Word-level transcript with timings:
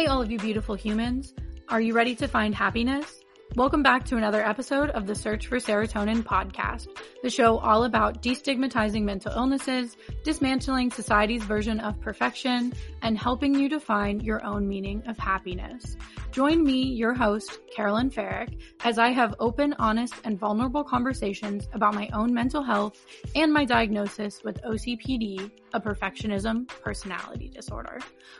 Hey, 0.00 0.06
all 0.06 0.22
of 0.22 0.30
you 0.30 0.38
beautiful 0.38 0.74
humans. 0.74 1.34
Are 1.68 1.78
you 1.78 1.92
ready 1.92 2.14
to 2.14 2.26
find 2.26 2.54
happiness? 2.54 3.20
Welcome 3.54 3.82
back 3.82 4.06
to 4.06 4.16
another 4.16 4.42
episode 4.42 4.88
of 4.88 5.06
the 5.06 5.14
Search 5.14 5.48
for 5.48 5.58
Serotonin 5.58 6.22
podcast, 6.22 6.86
the 7.22 7.28
show 7.28 7.58
all 7.58 7.84
about 7.84 8.22
destigmatizing 8.22 9.02
mental 9.02 9.30
illnesses, 9.32 9.98
dismantling 10.24 10.90
society's 10.90 11.42
version 11.42 11.80
of 11.80 12.00
perfection, 12.00 12.72
and 13.02 13.18
helping 13.18 13.54
you 13.54 13.68
define 13.68 14.20
your 14.20 14.42
own 14.42 14.66
meaning 14.66 15.02
of 15.06 15.18
happiness. 15.18 15.98
Join 16.30 16.62
me, 16.62 16.82
your 16.82 17.12
host, 17.12 17.58
Carolyn 17.74 18.08
Ferrick, 18.08 18.56
as 18.84 18.98
I 18.98 19.08
have 19.08 19.34
open, 19.40 19.74
honest, 19.80 20.14
and 20.22 20.38
vulnerable 20.38 20.84
conversations 20.84 21.68
about 21.72 21.94
my 21.94 22.08
own 22.12 22.32
mental 22.32 22.62
health 22.62 23.04
and 23.34 23.52
my 23.52 23.64
diagnosis 23.64 24.44
with 24.44 24.62
OCPD, 24.62 25.50
a 25.74 25.80
perfectionism 25.80 26.68
personality 26.68 27.48
disorder. 27.48 27.98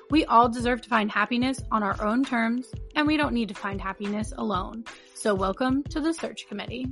We 0.08 0.24
all 0.26 0.48
deserve 0.48 0.82
to 0.82 0.88
find 0.88 1.10
happiness 1.10 1.64
on 1.72 1.82
our 1.82 2.00
own 2.00 2.24
terms, 2.24 2.72
and 2.94 3.08
we 3.08 3.16
don't 3.16 3.34
need 3.34 3.48
to 3.48 3.54
find 3.54 3.80
happiness 3.80 4.32
alone. 4.38 4.84
So 5.14 5.34
welcome 5.34 5.82
to 5.84 6.00
the 6.00 6.14
search 6.14 6.46
committee. 6.48 6.86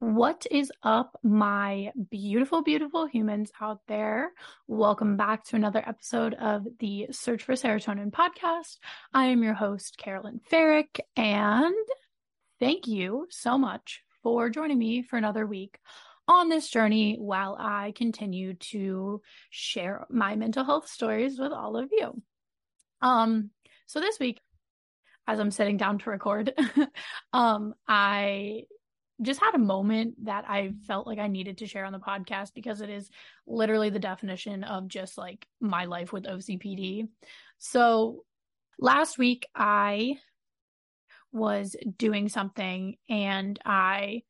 What 0.00 0.46
is 0.48 0.70
up, 0.84 1.18
my 1.24 1.90
beautiful, 2.08 2.62
beautiful 2.62 3.06
humans 3.06 3.50
out 3.60 3.80
there? 3.88 4.30
Welcome 4.68 5.16
back 5.16 5.42
to 5.46 5.56
another 5.56 5.82
episode 5.84 6.34
of 6.34 6.68
the 6.78 7.08
Search 7.10 7.42
for 7.42 7.54
Serotonin 7.54 8.12
podcast. 8.12 8.78
I 9.12 9.24
am 9.24 9.42
your 9.42 9.54
host, 9.54 9.98
Carolyn 9.98 10.40
Ferrick, 10.48 11.00
and 11.16 11.74
thank 12.60 12.86
you 12.86 13.26
so 13.30 13.58
much 13.58 14.04
for 14.22 14.48
joining 14.50 14.78
me 14.78 15.02
for 15.02 15.16
another 15.16 15.44
week 15.44 15.80
on 16.28 16.48
this 16.48 16.70
journey 16.70 17.16
while 17.16 17.56
I 17.58 17.92
continue 17.96 18.54
to 18.54 19.20
share 19.50 20.06
my 20.08 20.36
mental 20.36 20.62
health 20.62 20.88
stories 20.88 21.40
with 21.40 21.50
all 21.50 21.76
of 21.76 21.90
you. 21.90 22.22
Um, 23.02 23.50
so 23.86 23.98
this 23.98 24.20
week, 24.20 24.40
as 25.26 25.40
I'm 25.40 25.50
sitting 25.50 25.76
down 25.76 25.98
to 25.98 26.10
record, 26.10 26.54
um, 27.32 27.74
I 27.88 28.62
just 29.20 29.40
had 29.40 29.54
a 29.54 29.58
moment 29.58 30.24
that 30.24 30.44
I 30.48 30.72
felt 30.86 31.06
like 31.06 31.18
I 31.18 31.26
needed 31.26 31.58
to 31.58 31.66
share 31.66 31.84
on 31.84 31.92
the 31.92 31.98
podcast 31.98 32.54
because 32.54 32.80
it 32.80 32.90
is 32.90 33.10
literally 33.46 33.90
the 33.90 33.98
definition 33.98 34.64
of 34.64 34.88
just 34.88 35.18
like 35.18 35.46
my 35.60 35.86
life 35.86 36.12
with 36.12 36.24
OCPD. 36.24 37.08
So 37.58 38.24
last 38.78 39.18
week 39.18 39.46
I 39.54 40.18
was 41.32 41.76
doing 41.96 42.28
something 42.28 42.96
and 43.08 43.58
I 43.64 44.22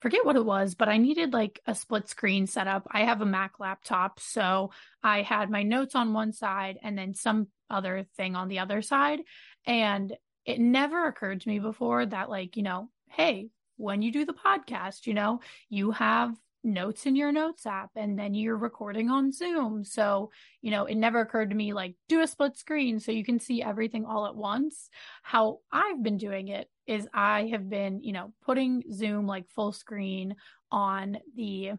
forget 0.00 0.24
what 0.24 0.36
it 0.36 0.44
was, 0.44 0.74
but 0.74 0.88
I 0.88 0.96
needed 0.96 1.32
like 1.32 1.60
a 1.66 1.74
split 1.74 2.08
screen 2.08 2.46
setup. 2.46 2.86
I 2.90 3.04
have 3.04 3.20
a 3.20 3.26
Mac 3.26 3.54
laptop, 3.58 4.18
so 4.20 4.70
I 5.02 5.22
had 5.22 5.50
my 5.50 5.62
notes 5.62 5.94
on 5.94 6.14
one 6.14 6.32
side 6.32 6.78
and 6.82 6.96
then 6.96 7.14
some 7.14 7.48
other 7.68 8.06
thing 8.16 8.36
on 8.36 8.48
the 8.48 8.60
other 8.60 8.80
side. 8.80 9.20
And 9.66 10.16
it 10.46 10.58
never 10.58 11.06
occurred 11.06 11.42
to 11.42 11.48
me 11.48 11.58
before 11.58 12.06
that, 12.06 12.30
like, 12.30 12.56
you 12.56 12.62
know, 12.62 12.88
hey, 13.10 13.50
when 13.80 14.02
you 14.02 14.12
do 14.12 14.24
the 14.24 14.34
podcast, 14.34 15.06
you 15.06 15.14
know, 15.14 15.40
you 15.68 15.90
have 15.92 16.34
notes 16.62 17.06
in 17.06 17.16
your 17.16 17.32
notes 17.32 17.64
app 17.64 17.90
and 17.96 18.18
then 18.18 18.34
you're 18.34 18.56
recording 18.56 19.08
on 19.08 19.32
Zoom. 19.32 19.82
So, 19.82 20.30
you 20.60 20.70
know, 20.70 20.84
it 20.84 20.96
never 20.96 21.20
occurred 21.20 21.50
to 21.50 21.56
me 21.56 21.72
like 21.72 21.94
do 22.06 22.20
a 22.20 22.26
split 22.26 22.58
screen 22.58 23.00
so 23.00 23.12
you 23.12 23.24
can 23.24 23.40
see 23.40 23.62
everything 23.62 24.04
all 24.04 24.26
at 24.26 24.36
once. 24.36 24.90
How 25.22 25.60
I've 25.72 26.02
been 26.02 26.18
doing 26.18 26.48
it 26.48 26.68
is 26.86 27.08
I 27.14 27.48
have 27.52 27.70
been, 27.70 28.02
you 28.02 28.12
know, 28.12 28.34
putting 28.44 28.84
Zoom 28.92 29.26
like 29.26 29.48
full 29.48 29.72
screen 29.72 30.36
on 30.70 31.18
the 31.34 31.72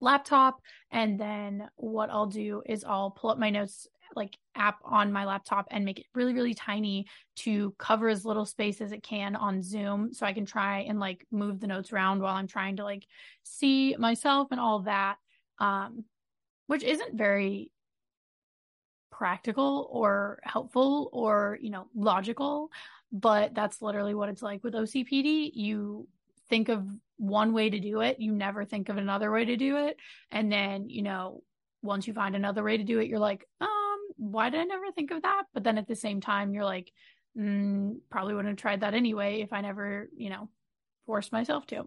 laptop 0.00 0.60
and 0.90 1.20
then 1.20 1.68
what 1.76 2.10
I'll 2.10 2.26
do 2.26 2.62
is 2.66 2.84
I'll 2.84 3.10
pull 3.10 3.30
up 3.30 3.38
my 3.38 3.50
notes 3.50 3.86
like 4.16 4.38
app 4.54 4.78
on 4.84 5.12
my 5.12 5.24
laptop 5.24 5.66
and 5.70 5.84
make 5.84 5.98
it 5.98 6.06
really 6.14 6.34
really 6.34 6.54
tiny 6.54 7.06
to 7.36 7.74
cover 7.78 8.08
as 8.08 8.24
little 8.24 8.44
space 8.44 8.80
as 8.80 8.92
it 8.92 9.02
can 9.02 9.36
on 9.36 9.62
Zoom 9.62 10.12
so 10.12 10.26
I 10.26 10.32
can 10.32 10.46
try 10.46 10.80
and 10.80 11.00
like 11.00 11.26
move 11.30 11.60
the 11.60 11.66
notes 11.66 11.92
around 11.92 12.20
while 12.20 12.34
I'm 12.34 12.46
trying 12.46 12.76
to 12.76 12.84
like 12.84 13.06
see 13.42 13.96
myself 13.98 14.48
and 14.50 14.60
all 14.60 14.80
that 14.80 15.16
um 15.58 16.04
which 16.66 16.84
isn't 16.84 17.16
very 17.16 17.70
practical 19.10 19.88
or 19.90 20.40
helpful 20.42 21.08
or 21.12 21.58
you 21.60 21.70
know 21.70 21.86
logical 21.94 22.70
but 23.12 23.54
that's 23.54 23.82
literally 23.82 24.14
what 24.14 24.28
it's 24.28 24.42
like 24.42 24.64
with 24.64 24.74
OCPD 24.74 25.50
you 25.54 26.08
think 26.48 26.68
of 26.68 26.84
one 27.18 27.52
way 27.52 27.70
to 27.70 27.78
do 27.78 28.00
it 28.00 28.18
you 28.18 28.32
never 28.32 28.64
think 28.64 28.88
of 28.88 28.96
another 28.96 29.30
way 29.30 29.44
to 29.44 29.56
do 29.56 29.76
it 29.76 29.96
and 30.30 30.50
then 30.50 30.88
you 30.88 31.02
know 31.02 31.42
once 31.82 32.06
you 32.06 32.14
find 32.14 32.34
another 32.34 32.62
way 32.62 32.76
to 32.76 32.84
do 32.84 32.98
it 32.98 33.06
you're 33.06 33.18
like 33.18 33.46
oh 33.60 33.81
why 34.16 34.50
did 34.50 34.60
I 34.60 34.64
never 34.64 34.90
think 34.92 35.10
of 35.10 35.22
that? 35.22 35.44
But 35.54 35.64
then 35.64 35.78
at 35.78 35.88
the 35.88 35.96
same 35.96 36.20
time, 36.20 36.54
you're 36.54 36.64
like, 36.64 36.92
mm, 37.38 37.96
probably 38.10 38.34
wouldn't 38.34 38.52
have 38.52 38.62
tried 38.62 38.80
that 38.80 38.94
anyway 38.94 39.40
if 39.40 39.52
I 39.52 39.60
never, 39.60 40.08
you 40.16 40.30
know, 40.30 40.48
forced 41.06 41.32
myself 41.32 41.66
to. 41.66 41.84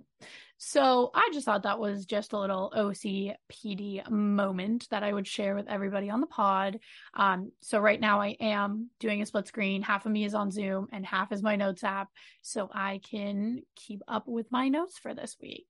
So 0.57 1.11
I 1.13 1.29
just 1.33 1.45
thought 1.45 1.63
that 1.63 1.79
was 1.79 2.05
just 2.05 2.33
a 2.33 2.39
little 2.39 2.71
OCPD 2.75 4.09
moment 4.09 4.87
that 4.89 5.03
I 5.03 5.11
would 5.11 5.27
share 5.27 5.55
with 5.55 5.67
everybody 5.67 6.09
on 6.09 6.21
the 6.21 6.27
pod. 6.27 6.79
Um, 7.13 7.51
so 7.61 7.79
right 7.79 7.99
now 7.99 8.21
I 8.21 8.37
am 8.39 8.89
doing 8.99 9.21
a 9.21 9.25
split 9.25 9.47
screen. 9.47 9.81
Half 9.81 10.05
of 10.05 10.11
me 10.11 10.25
is 10.25 10.33
on 10.33 10.51
Zoom 10.51 10.87
and 10.91 11.05
half 11.05 11.31
is 11.31 11.43
my 11.43 11.55
notes 11.55 11.83
app. 11.83 12.09
So 12.41 12.69
I 12.73 13.01
can 13.09 13.61
keep 13.75 14.01
up 14.07 14.27
with 14.27 14.51
my 14.51 14.69
notes 14.69 14.97
for 14.97 15.13
this 15.13 15.35
week. 15.41 15.67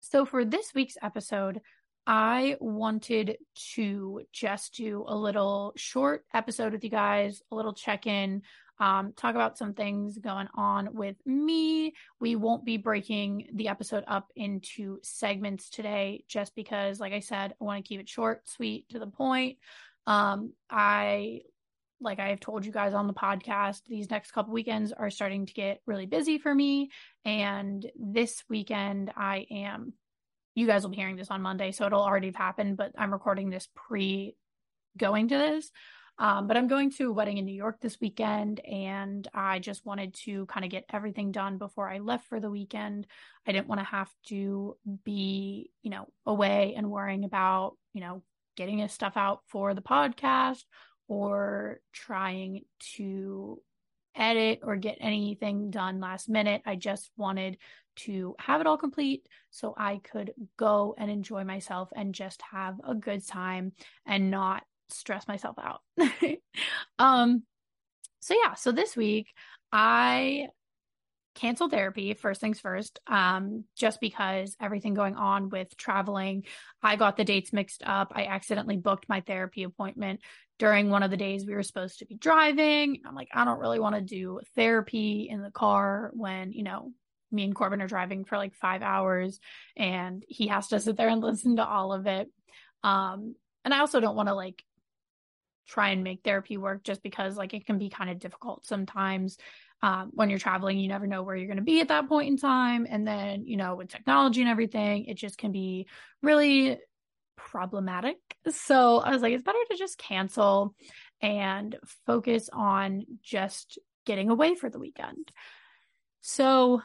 So 0.00 0.26
for 0.26 0.44
this 0.44 0.72
week's 0.74 0.98
episode, 1.02 1.60
I 2.06 2.56
wanted 2.60 3.36
to 3.74 4.22
just 4.32 4.74
do 4.74 5.04
a 5.06 5.16
little 5.16 5.72
short 5.76 6.24
episode 6.34 6.72
with 6.72 6.82
you 6.82 6.90
guys, 6.90 7.42
a 7.50 7.54
little 7.54 7.74
check 7.74 8.06
in, 8.06 8.42
um, 8.80 9.12
talk 9.12 9.36
about 9.36 9.56
some 9.56 9.74
things 9.74 10.18
going 10.18 10.48
on 10.54 10.94
with 10.94 11.16
me. 11.24 11.94
We 12.20 12.34
won't 12.34 12.64
be 12.64 12.78
breaking 12.78 13.50
the 13.54 13.68
episode 13.68 14.02
up 14.08 14.32
into 14.34 14.98
segments 15.02 15.70
today 15.70 16.24
just 16.26 16.56
because, 16.56 16.98
like 16.98 17.12
I 17.12 17.20
said, 17.20 17.54
I 17.60 17.64
want 17.64 17.84
to 17.84 17.88
keep 17.88 18.00
it 18.00 18.08
short, 18.08 18.48
sweet, 18.48 18.88
to 18.88 18.98
the 18.98 19.06
point. 19.06 19.58
Um, 20.06 20.52
I 20.68 21.42
like 22.00 22.18
I've 22.18 22.40
told 22.40 22.66
you 22.66 22.72
guys 22.72 22.94
on 22.94 23.06
the 23.06 23.12
podcast, 23.12 23.82
these 23.86 24.10
next 24.10 24.32
couple 24.32 24.52
weekends 24.52 24.90
are 24.90 25.10
starting 25.10 25.46
to 25.46 25.54
get 25.54 25.80
really 25.86 26.06
busy 26.06 26.38
for 26.38 26.52
me. 26.52 26.90
And 27.24 27.88
this 27.96 28.42
weekend, 28.48 29.12
I 29.16 29.46
am 29.52 29.92
you 30.54 30.66
guys 30.66 30.82
will 30.82 30.90
be 30.90 30.96
hearing 30.96 31.16
this 31.16 31.30
on 31.30 31.42
Monday, 31.42 31.72
so 31.72 31.86
it'll 31.86 32.02
already 32.02 32.28
have 32.28 32.36
happened, 32.36 32.76
but 32.76 32.92
I'm 32.96 33.12
recording 33.12 33.50
this 33.50 33.68
pre 33.74 34.34
going 34.96 35.28
to 35.28 35.38
this. 35.38 35.70
Um, 36.18 36.46
but 36.46 36.56
I'm 36.56 36.68
going 36.68 36.90
to 36.92 37.08
a 37.08 37.12
wedding 37.12 37.38
in 37.38 37.46
New 37.46 37.54
York 37.54 37.80
this 37.80 37.98
weekend, 38.00 38.60
and 38.60 39.26
I 39.32 39.58
just 39.58 39.86
wanted 39.86 40.14
to 40.24 40.46
kind 40.46 40.64
of 40.64 40.70
get 40.70 40.84
everything 40.92 41.32
done 41.32 41.56
before 41.56 41.88
I 41.88 41.98
left 41.98 42.28
for 42.28 42.38
the 42.38 42.50
weekend. 42.50 43.06
I 43.46 43.52
didn't 43.52 43.68
want 43.68 43.80
to 43.80 43.86
have 43.86 44.10
to 44.26 44.76
be, 45.04 45.70
you 45.82 45.90
know, 45.90 46.08
away 46.26 46.74
and 46.76 46.90
worrying 46.90 47.24
about, 47.24 47.76
you 47.94 48.02
know, 48.02 48.22
getting 48.56 48.78
this 48.78 48.92
stuff 48.92 49.16
out 49.16 49.40
for 49.46 49.72
the 49.72 49.80
podcast 49.80 50.64
or 51.08 51.80
trying 51.92 52.64
to 52.96 53.60
edit 54.14 54.60
or 54.62 54.76
get 54.76 54.98
anything 55.00 55.70
done 55.70 56.00
last 56.00 56.28
minute. 56.28 56.62
I 56.66 56.76
just 56.76 57.10
wanted 57.16 57.58
to 57.94 58.34
have 58.38 58.60
it 58.60 58.66
all 58.66 58.78
complete 58.78 59.26
so 59.50 59.74
I 59.76 59.98
could 59.98 60.32
go 60.56 60.94
and 60.96 61.10
enjoy 61.10 61.44
myself 61.44 61.90
and 61.94 62.14
just 62.14 62.40
have 62.50 62.80
a 62.86 62.94
good 62.94 63.26
time 63.26 63.72
and 64.06 64.30
not 64.30 64.62
stress 64.88 65.28
myself 65.28 65.56
out. 65.58 65.80
um 66.98 67.42
so 68.20 68.34
yeah, 68.40 68.54
so 68.54 68.70
this 68.72 68.96
week 68.96 69.28
I 69.72 70.48
canceled 71.34 71.70
therapy 71.70 72.12
first 72.14 72.40
things 72.40 72.60
first 72.60 73.00
um 73.06 73.64
just 73.74 74.00
because 74.00 74.54
everything 74.60 74.92
going 74.92 75.14
on 75.14 75.48
with 75.48 75.74
traveling 75.78 76.44
i 76.82 76.94
got 76.94 77.16
the 77.16 77.24
dates 77.24 77.52
mixed 77.52 77.82
up 77.86 78.12
i 78.14 78.26
accidentally 78.26 78.76
booked 78.76 79.08
my 79.08 79.22
therapy 79.22 79.62
appointment 79.62 80.20
during 80.62 80.90
one 80.90 81.02
of 81.02 81.10
the 81.10 81.16
days 81.16 81.44
we 81.44 81.54
were 81.54 81.62
supposed 81.62 81.98
to 81.98 82.06
be 82.06 82.14
driving 82.14 83.00
i'm 83.04 83.16
like 83.16 83.28
i 83.34 83.44
don't 83.44 83.58
really 83.58 83.80
want 83.80 83.96
to 83.96 84.00
do 84.00 84.38
therapy 84.54 85.28
in 85.28 85.42
the 85.42 85.50
car 85.50 86.12
when 86.14 86.52
you 86.52 86.62
know 86.62 86.92
me 87.32 87.44
and 87.44 87.54
Corbin 87.54 87.82
are 87.82 87.88
driving 87.88 88.24
for 88.24 88.36
like 88.36 88.54
five 88.54 88.82
hours 88.82 89.40
and 89.76 90.24
he 90.28 90.48
has 90.48 90.68
to 90.68 90.80
sit 90.80 90.96
there 90.96 91.08
and 91.08 91.20
listen 91.22 91.56
to 91.56 91.66
all 91.66 91.92
of 91.92 92.06
it. 92.06 92.30
Um, 92.84 93.34
and 93.64 93.72
I 93.72 93.80
also 93.80 94.00
don't 94.00 94.16
want 94.16 94.28
to 94.28 94.34
like 94.34 94.62
try 95.68 95.90
and 95.90 96.04
make 96.04 96.22
therapy 96.22 96.56
work 96.56 96.82
just 96.82 97.02
because 97.02 97.36
like 97.36 97.54
it 97.54 97.66
can 97.66 97.78
be 97.78 97.88
kind 97.88 98.10
of 98.10 98.18
difficult 98.18 98.66
sometimes. 98.66 99.38
Um, 99.84 100.10
when 100.12 100.30
you're 100.30 100.38
traveling, 100.38 100.78
you 100.78 100.86
never 100.86 101.08
know 101.08 101.24
where 101.24 101.34
you're 101.34 101.48
going 101.48 101.56
to 101.56 101.62
be 101.62 101.80
at 101.80 101.88
that 101.88 102.08
point 102.08 102.28
in 102.28 102.36
time. 102.36 102.86
And 102.88 103.04
then, 103.06 103.46
you 103.46 103.56
know, 103.56 103.74
with 103.74 103.88
technology 103.88 104.40
and 104.40 104.50
everything, 104.50 105.06
it 105.06 105.14
just 105.14 105.38
can 105.38 105.50
be 105.50 105.88
really 106.22 106.78
problematic. 107.36 108.16
So 108.50 108.98
I 108.98 109.10
was 109.10 109.22
like, 109.22 109.32
it's 109.32 109.42
better 109.42 109.58
to 109.70 109.76
just 109.76 109.98
cancel 109.98 110.74
and 111.20 111.76
focus 112.06 112.48
on 112.52 113.04
just 113.22 113.78
getting 114.04 114.30
away 114.30 114.54
for 114.54 114.68
the 114.68 114.78
weekend. 114.78 115.30
So 116.20 116.82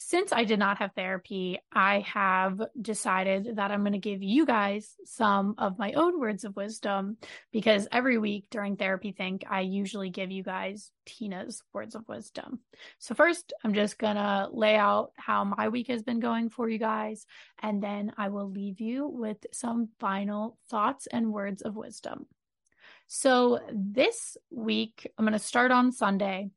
since 0.00 0.32
I 0.32 0.44
did 0.44 0.60
not 0.60 0.78
have 0.78 0.92
therapy, 0.92 1.58
I 1.72 2.00
have 2.00 2.62
decided 2.80 3.56
that 3.56 3.72
I'm 3.72 3.80
going 3.80 3.92
to 3.92 3.98
give 3.98 4.22
you 4.22 4.46
guys 4.46 4.94
some 5.04 5.56
of 5.58 5.76
my 5.76 5.92
own 5.94 6.20
words 6.20 6.44
of 6.44 6.54
wisdom 6.54 7.16
because 7.52 7.88
every 7.90 8.16
week 8.16 8.46
during 8.48 8.76
Therapy 8.76 9.10
Think, 9.10 9.44
I 9.50 9.62
usually 9.62 10.10
give 10.10 10.30
you 10.30 10.44
guys 10.44 10.92
Tina's 11.04 11.64
words 11.72 11.96
of 11.96 12.08
wisdom. 12.08 12.60
So, 13.00 13.16
first, 13.16 13.52
I'm 13.64 13.74
just 13.74 13.98
going 13.98 14.14
to 14.14 14.48
lay 14.52 14.76
out 14.76 15.10
how 15.16 15.42
my 15.42 15.68
week 15.68 15.88
has 15.88 16.04
been 16.04 16.20
going 16.20 16.48
for 16.48 16.68
you 16.68 16.78
guys, 16.78 17.26
and 17.60 17.82
then 17.82 18.12
I 18.16 18.28
will 18.28 18.48
leave 18.48 18.80
you 18.80 19.08
with 19.08 19.38
some 19.52 19.88
final 19.98 20.58
thoughts 20.70 21.08
and 21.08 21.32
words 21.32 21.60
of 21.62 21.74
wisdom. 21.74 22.26
So, 23.08 23.58
this 23.72 24.36
week, 24.48 25.10
I'm 25.18 25.24
going 25.24 25.32
to 25.32 25.40
start 25.40 25.72
on 25.72 25.90
Sunday, 25.90 26.50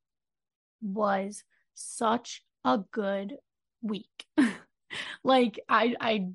was 0.79 1.43
such 1.73 2.43
a 2.63 2.79
good 2.91 3.37
week. 3.81 4.25
like 5.23 5.59
I 5.67 5.95
I 5.99 6.27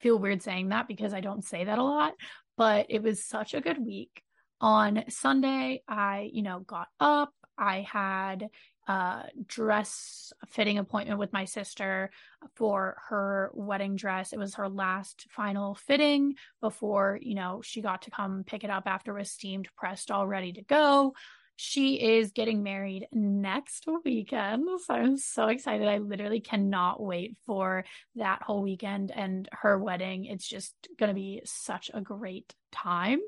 feel 0.00 0.18
weird 0.18 0.42
saying 0.42 0.68
that 0.68 0.88
because 0.88 1.14
I 1.14 1.20
don't 1.20 1.44
say 1.44 1.64
that 1.64 1.78
a 1.78 1.82
lot, 1.82 2.14
but 2.56 2.86
it 2.88 3.02
was 3.02 3.24
such 3.24 3.54
a 3.54 3.60
good 3.60 3.84
week. 3.84 4.22
On 4.60 5.04
Sunday, 5.08 5.82
I, 5.86 6.30
you 6.32 6.42
know, 6.42 6.60
got 6.60 6.88
up, 6.98 7.32
I 7.58 7.80
had 7.80 8.48
a 8.88 9.24
dress 9.46 10.32
fitting 10.48 10.78
appointment 10.78 11.18
with 11.18 11.32
my 11.32 11.44
sister 11.44 12.10
for 12.54 12.96
her 13.08 13.50
wedding 13.52 13.96
dress. 13.96 14.32
It 14.32 14.38
was 14.38 14.54
her 14.54 14.68
last 14.68 15.26
final 15.30 15.74
fitting 15.74 16.34
before, 16.60 17.18
you 17.20 17.34
know, 17.34 17.60
she 17.62 17.82
got 17.82 18.02
to 18.02 18.10
come 18.10 18.44
pick 18.46 18.64
it 18.64 18.70
up 18.70 18.84
after 18.86 19.14
it 19.14 19.20
was 19.20 19.30
steamed, 19.30 19.68
pressed, 19.76 20.10
all 20.10 20.26
ready 20.26 20.52
to 20.52 20.62
go. 20.62 21.14
She 21.56 21.94
is 21.94 22.32
getting 22.32 22.62
married 22.62 23.08
next 23.12 23.86
weekend. 24.04 24.68
So 24.84 24.94
I'm 24.94 25.16
so 25.16 25.48
excited. 25.48 25.88
I 25.88 25.98
literally 25.98 26.40
cannot 26.40 27.02
wait 27.02 27.36
for 27.46 27.84
that 28.16 28.42
whole 28.42 28.62
weekend 28.62 29.10
and 29.10 29.48
her 29.52 29.78
wedding. 29.78 30.26
It's 30.26 30.46
just 30.46 30.74
going 30.98 31.08
to 31.08 31.14
be 31.14 31.42
such 31.44 31.90
a 31.92 32.00
great 32.00 32.54
time. 32.72 33.20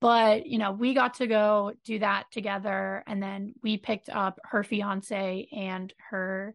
But, 0.00 0.46
you 0.46 0.58
know, 0.58 0.72
we 0.72 0.92
got 0.92 1.14
to 1.14 1.26
go 1.26 1.72
do 1.84 1.98
that 2.00 2.26
together. 2.30 3.02
And 3.06 3.22
then 3.22 3.54
we 3.62 3.78
picked 3.78 4.10
up 4.10 4.38
her 4.44 4.62
fiance 4.62 5.48
and 5.50 5.92
her 6.10 6.52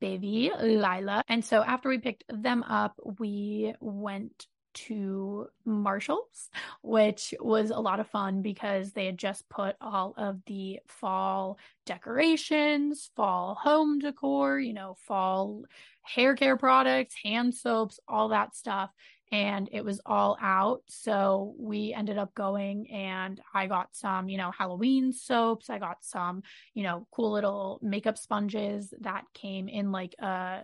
baby, 0.00 0.52
Lila. 0.60 1.22
And 1.28 1.44
so 1.44 1.62
after 1.62 1.88
we 1.88 1.98
picked 1.98 2.24
them 2.28 2.62
up, 2.62 2.94
we 3.18 3.74
went 3.80 4.46
to 4.86 5.46
Marshall's, 5.64 6.50
which 6.82 7.34
was 7.40 7.70
a 7.70 7.80
lot 7.80 8.00
of 8.00 8.08
fun 8.08 8.42
because 8.42 8.92
they 8.92 9.06
had 9.06 9.18
just 9.18 9.48
put 9.48 9.76
all 9.80 10.14
of 10.16 10.40
the 10.46 10.80
fall 10.86 11.58
decorations, 11.86 13.10
fall 13.16 13.54
home 13.54 13.98
decor, 13.98 14.58
you 14.60 14.72
know, 14.72 14.96
fall 15.06 15.64
hair 16.02 16.34
care 16.34 16.56
products, 16.56 17.14
hand 17.22 17.54
soaps, 17.54 18.00
all 18.08 18.28
that 18.28 18.54
stuff. 18.54 18.90
And 19.30 19.68
it 19.72 19.84
was 19.84 20.00
all 20.06 20.38
out. 20.40 20.82
So 20.88 21.54
we 21.58 21.92
ended 21.92 22.16
up 22.16 22.34
going 22.34 22.90
and 22.90 23.40
I 23.52 23.66
got 23.66 23.88
some, 23.92 24.30
you 24.30 24.38
know, 24.38 24.50
Halloween 24.56 25.12
soaps. 25.12 25.68
I 25.68 25.78
got 25.78 25.98
some, 26.00 26.42
you 26.72 26.82
know, 26.82 27.06
cool 27.10 27.32
little 27.32 27.78
makeup 27.82 28.16
sponges 28.16 28.94
that 29.00 29.24
came 29.34 29.68
in 29.68 29.92
like 29.92 30.14
a 30.18 30.60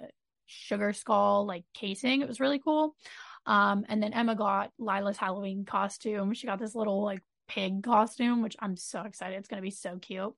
sugar 0.47 0.93
skull 0.93 1.47
like 1.47 1.65
casing. 1.75 2.23
It 2.23 2.29
was 2.29 2.41
really 2.41 2.59
cool. 2.59 2.95
Um, 3.47 3.85
and 3.89 4.03
then 4.03 4.13
Emma 4.13 4.35
got 4.35 4.71
Lila's 4.79 5.17
Halloween 5.17 5.65
costume. 5.65 6.33
She 6.35 6.47
got 6.47 6.59
this 6.59 6.75
little 6.75 7.03
like 7.03 7.23
pig 7.49 7.83
costume, 7.83 8.43
which 8.43 8.57
I'm 8.59 8.77
so 8.77 9.03
excited. 9.03 9.39
It's 9.39 9.49
going 9.49 9.63
to 9.63 9.67
be 9.67 9.71
so 9.71 9.99
cute. 9.99 10.35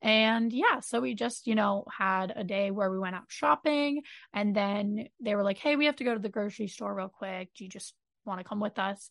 And 0.00 0.52
yeah, 0.52 0.80
so 0.80 1.00
we 1.00 1.14
just, 1.14 1.46
you 1.46 1.54
know, 1.54 1.84
had 1.90 2.32
a 2.36 2.44
day 2.44 2.70
where 2.70 2.90
we 2.90 2.98
went 2.98 3.16
out 3.16 3.24
shopping 3.28 4.02
and 4.32 4.54
then 4.54 5.08
they 5.20 5.34
were 5.34 5.42
like, 5.42 5.58
hey, 5.58 5.76
we 5.76 5.86
have 5.86 5.96
to 5.96 6.04
go 6.04 6.14
to 6.14 6.20
the 6.20 6.28
grocery 6.28 6.68
store 6.68 6.94
real 6.94 7.08
quick. 7.08 7.50
Do 7.56 7.64
you 7.64 7.70
just 7.70 7.94
want 8.24 8.38
to 8.38 8.44
come 8.44 8.60
with 8.60 8.78
us? 8.78 9.10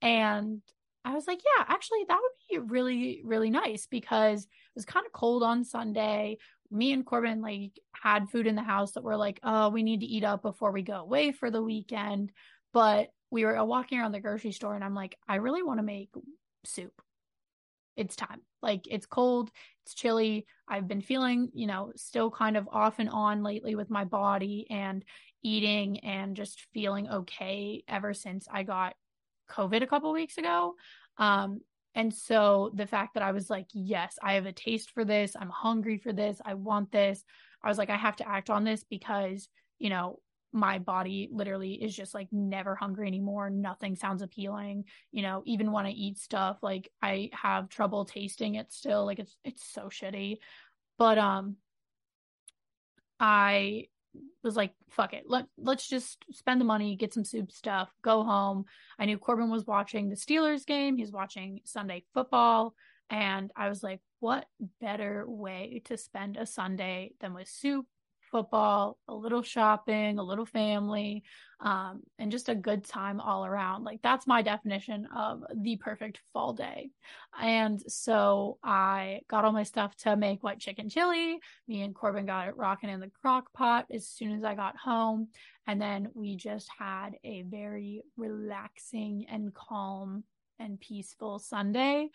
And 0.00 0.62
I 1.04 1.14
was 1.14 1.26
like, 1.26 1.40
yeah, 1.44 1.64
actually, 1.68 2.04
that 2.08 2.18
would 2.20 2.32
be 2.50 2.72
really, 2.72 3.22
really 3.24 3.50
nice 3.50 3.86
because 3.86 4.44
it 4.44 4.48
was 4.74 4.84
kind 4.84 5.04
of 5.04 5.12
cold 5.12 5.42
on 5.42 5.64
Sunday. 5.64 6.38
Me 6.70 6.92
and 6.92 7.04
Corbin 7.04 7.42
like 7.42 7.72
had 7.92 8.30
food 8.30 8.46
in 8.46 8.54
the 8.54 8.62
house 8.62 8.92
that 8.92 9.04
we're 9.04 9.16
like, 9.16 9.38
oh, 9.42 9.68
we 9.68 9.82
need 9.82 10.00
to 10.00 10.06
eat 10.06 10.24
up 10.24 10.42
before 10.42 10.70
we 10.70 10.82
go 10.82 10.94
away 10.94 11.32
for 11.32 11.50
the 11.50 11.62
weekend. 11.62 12.32
But 12.72 13.08
we 13.30 13.44
were 13.44 13.62
walking 13.64 13.98
around 13.98 14.12
the 14.12 14.20
grocery 14.20 14.52
store 14.52 14.74
and 14.74 14.84
I'm 14.84 14.94
like, 14.94 15.16
I 15.28 15.36
really 15.36 15.62
want 15.62 15.78
to 15.78 15.84
make 15.84 16.10
soup. 16.64 16.92
It's 17.96 18.16
time. 18.16 18.40
Like 18.62 18.86
it's 18.90 19.06
cold, 19.06 19.50
it's 19.84 19.94
chilly. 19.94 20.46
I've 20.68 20.88
been 20.88 21.02
feeling, 21.02 21.50
you 21.54 21.66
know, 21.66 21.92
still 21.96 22.30
kind 22.30 22.56
of 22.56 22.68
off 22.70 22.98
and 22.98 23.10
on 23.10 23.42
lately 23.42 23.74
with 23.74 23.90
my 23.90 24.04
body 24.04 24.66
and 24.70 25.04
eating 25.42 26.00
and 26.00 26.36
just 26.36 26.66
feeling 26.72 27.08
okay 27.08 27.82
ever 27.88 28.14
since 28.14 28.46
I 28.50 28.62
got 28.62 28.94
COVID 29.50 29.82
a 29.82 29.86
couple 29.86 30.12
weeks 30.12 30.38
ago. 30.38 30.74
Um, 31.18 31.60
and 31.94 32.12
so 32.14 32.70
the 32.74 32.86
fact 32.86 33.14
that 33.14 33.22
I 33.22 33.32
was 33.32 33.50
like, 33.50 33.66
yes, 33.72 34.18
I 34.22 34.34
have 34.34 34.46
a 34.46 34.52
taste 34.52 34.92
for 34.92 35.04
this. 35.04 35.36
I'm 35.38 35.50
hungry 35.50 35.98
for 35.98 36.12
this. 36.12 36.40
I 36.44 36.54
want 36.54 36.90
this. 36.90 37.24
I 37.62 37.68
was 37.68 37.76
like, 37.76 37.90
I 37.90 37.96
have 37.96 38.16
to 38.16 38.28
act 38.28 38.48
on 38.48 38.64
this 38.64 38.84
because, 38.88 39.48
you 39.78 39.90
know, 39.90 40.18
my 40.52 40.78
body 40.78 41.28
literally 41.32 41.74
is 41.74 41.96
just 41.96 42.14
like 42.14 42.28
never 42.30 42.74
hungry 42.74 43.06
anymore. 43.06 43.50
Nothing 43.50 43.96
sounds 43.96 44.22
appealing. 44.22 44.84
You 45.10 45.22
know, 45.22 45.42
even 45.46 45.72
when 45.72 45.86
I 45.86 45.90
eat 45.90 46.18
stuff, 46.18 46.58
like 46.62 46.90
I 47.00 47.30
have 47.32 47.68
trouble 47.68 48.04
tasting 48.04 48.56
it 48.56 48.72
still. 48.72 49.06
Like 49.06 49.18
it's 49.18 49.36
it's 49.44 49.64
so 49.64 49.82
shitty. 49.82 50.38
But 50.98 51.18
um 51.18 51.56
I 53.18 53.86
was 54.42 54.56
like, 54.56 54.72
fuck 54.90 55.14
it. 55.14 55.24
Let 55.26 55.46
let's 55.56 55.88
just 55.88 56.24
spend 56.32 56.60
the 56.60 56.66
money, 56.66 56.96
get 56.96 57.14
some 57.14 57.24
soup 57.24 57.50
stuff, 57.50 57.90
go 58.02 58.24
home. 58.24 58.64
I 58.98 59.06
knew 59.06 59.16
Corbin 59.16 59.50
was 59.50 59.66
watching 59.66 60.08
the 60.08 60.16
Steelers 60.16 60.66
game. 60.66 60.96
He's 60.96 61.12
watching 61.12 61.60
Sunday 61.64 62.04
football. 62.12 62.74
And 63.08 63.50
I 63.56 63.68
was 63.68 63.82
like, 63.82 64.00
what 64.20 64.46
better 64.80 65.24
way 65.26 65.82
to 65.86 65.96
spend 65.96 66.36
a 66.36 66.46
Sunday 66.46 67.12
than 67.20 67.34
with 67.34 67.48
soup 67.48 67.86
football, 68.32 68.98
a 69.06 69.14
little 69.14 69.42
shopping, 69.42 70.18
a 70.18 70.22
little 70.22 70.46
family, 70.46 71.22
um, 71.60 72.02
and 72.18 72.32
just 72.32 72.48
a 72.48 72.54
good 72.54 72.84
time 72.84 73.20
all 73.20 73.46
around. 73.46 73.84
Like 73.84 74.00
that's 74.02 74.26
my 74.26 74.42
definition 74.42 75.06
of 75.14 75.44
the 75.54 75.76
perfect 75.76 76.20
fall 76.32 76.54
day. 76.54 76.90
And 77.40 77.80
so 77.86 78.58
I 78.64 79.20
got 79.28 79.44
all 79.44 79.52
my 79.52 79.62
stuff 79.62 79.94
to 79.98 80.16
make 80.16 80.42
white 80.42 80.58
chicken 80.58 80.88
chili. 80.88 81.38
Me 81.68 81.82
and 81.82 81.94
Corbin 81.94 82.26
got 82.26 82.48
it 82.48 82.56
rocking 82.56 82.90
in 82.90 82.98
the 82.98 83.12
crock 83.20 83.52
pot 83.52 83.86
as 83.92 84.08
soon 84.08 84.32
as 84.32 84.42
I 84.42 84.56
got 84.56 84.76
home. 84.76 85.28
And 85.68 85.80
then 85.80 86.08
we 86.14 86.34
just 86.34 86.68
had 86.76 87.10
a 87.22 87.42
very 87.42 88.02
relaxing 88.16 89.26
and 89.30 89.54
calm 89.54 90.24
and 90.58 90.80
peaceful 90.80 91.38
Sunday. 91.38 92.08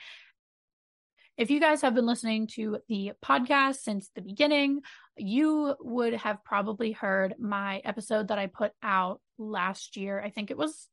If 1.38 1.52
you 1.52 1.60
guys 1.60 1.84
have 1.84 1.94
been 1.94 2.08
listening 2.08 2.48
to 2.56 2.80
the 2.88 3.12
podcast 3.24 3.76
since 3.76 4.10
the 4.16 4.24
beginning, 4.24 4.82
you 5.18 5.76
would 5.80 6.14
have 6.14 6.44
probably 6.44 6.94
heard 6.94 7.36
my 7.38 7.78
episode 7.86 8.30
that 8.30 8.40
I 8.40 8.48
put 8.48 8.72
out 8.82 9.22
last 9.38 9.98
year. 9.98 10.20
I 10.20 10.32
think 10.32 10.50
it 10.50 10.58
was 10.58 10.88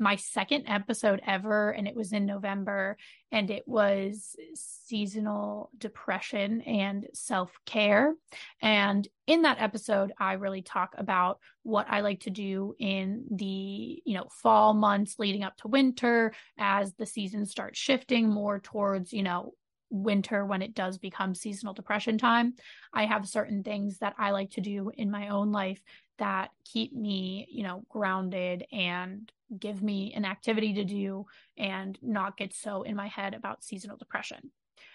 my 0.00 0.16
second 0.16 0.64
episode 0.66 1.20
ever, 1.26 1.70
and 1.70 1.86
it 1.86 1.94
was 1.94 2.12
in 2.12 2.24
November, 2.24 2.96
and 3.30 3.50
it 3.50 3.68
was 3.68 4.34
seasonal 4.54 5.70
depression 5.76 6.62
and 6.62 7.06
self 7.12 7.52
care. 7.66 8.14
And 8.62 9.06
in 9.26 9.42
that 9.42 9.60
episode, 9.60 10.12
I 10.18 10.32
really 10.32 10.62
talk 10.62 10.94
about 10.96 11.38
what 11.62 11.86
I 11.90 12.00
like 12.00 12.20
to 12.20 12.30
do 12.30 12.74
in 12.78 13.26
the 13.30 14.02
you 14.04 14.14
know 14.14 14.26
fall 14.30 14.72
months 14.72 15.18
leading 15.18 15.44
up 15.44 15.56
to 15.58 15.68
winter 15.68 16.32
as 16.58 16.94
the 16.94 17.06
season 17.06 17.44
starts 17.44 17.78
shifting 17.78 18.28
more 18.28 18.58
towards 18.58 19.12
you 19.12 19.22
know 19.22 19.52
winter 19.90 20.46
when 20.46 20.62
it 20.62 20.74
does 20.74 20.98
become 20.98 21.34
seasonal 21.34 21.74
depression 21.74 22.16
time. 22.16 22.54
I 22.94 23.04
have 23.04 23.28
certain 23.28 23.62
things 23.62 23.98
that 23.98 24.14
I 24.18 24.30
like 24.30 24.52
to 24.52 24.60
do 24.60 24.90
in 24.96 25.10
my 25.10 25.28
own 25.28 25.52
life 25.52 25.82
that 26.18 26.50
keep 26.64 26.94
me, 26.94 27.48
you 27.50 27.64
know, 27.64 27.84
grounded 27.88 28.64
and 28.72 29.30
give 29.58 29.82
me 29.82 30.12
an 30.14 30.24
activity 30.24 30.74
to 30.74 30.84
do 30.84 31.26
and 31.56 31.98
not 32.02 32.36
get 32.36 32.54
so 32.54 32.82
in 32.82 32.96
my 32.96 33.08
head 33.08 33.34
about 33.34 33.64
seasonal 33.64 33.96
depression. 33.96 34.50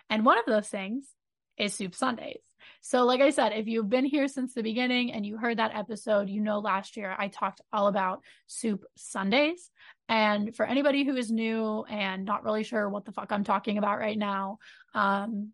And 0.10 0.26
one 0.26 0.38
of 0.38 0.46
those 0.46 0.68
things 0.68 1.06
is 1.58 1.74
Soup 1.74 1.96
Sundays. 1.96 2.42
So, 2.82 3.06
like 3.06 3.22
I 3.22 3.30
said, 3.30 3.52
if 3.54 3.68
you've 3.68 3.90
been 3.90 4.06
here 4.06 4.28
since 4.28 4.54
the 4.54 4.64
beginning 4.64 5.12
and 5.12 5.26
you 5.26 5.38
heard 5.38 5.58
that 5.58 5.76
episode, 5.76 6.30
you 6.30 6.42
know 6.42 6.60
last 6.60 6.98
year 6.98 7.16
I 7.18 7.28
talked 7.28 7.62
all 7.72 7.88
about 7.88 8.22
Soup 8.48 8.84
Sundays. 8.98 9.72
And 10.08 10.56
for 10.56 10.66
anybody 10.66 11.04
who 11.04 11.16
is 11.16 11.32
new 11.32 11.84
and 11.90 12.26
not 12.26 12.44
really 12.44 12.64
sure 12.64 12.90
what 12.90 13.06
the 13.06 13.12
fuck 13.12 13.32
I'm 13.32 13.44
talking 13.44 13.78
about 13.78 14.00
right 14.00 14.18
now, 14.18 14.60
um, 14.94 15.52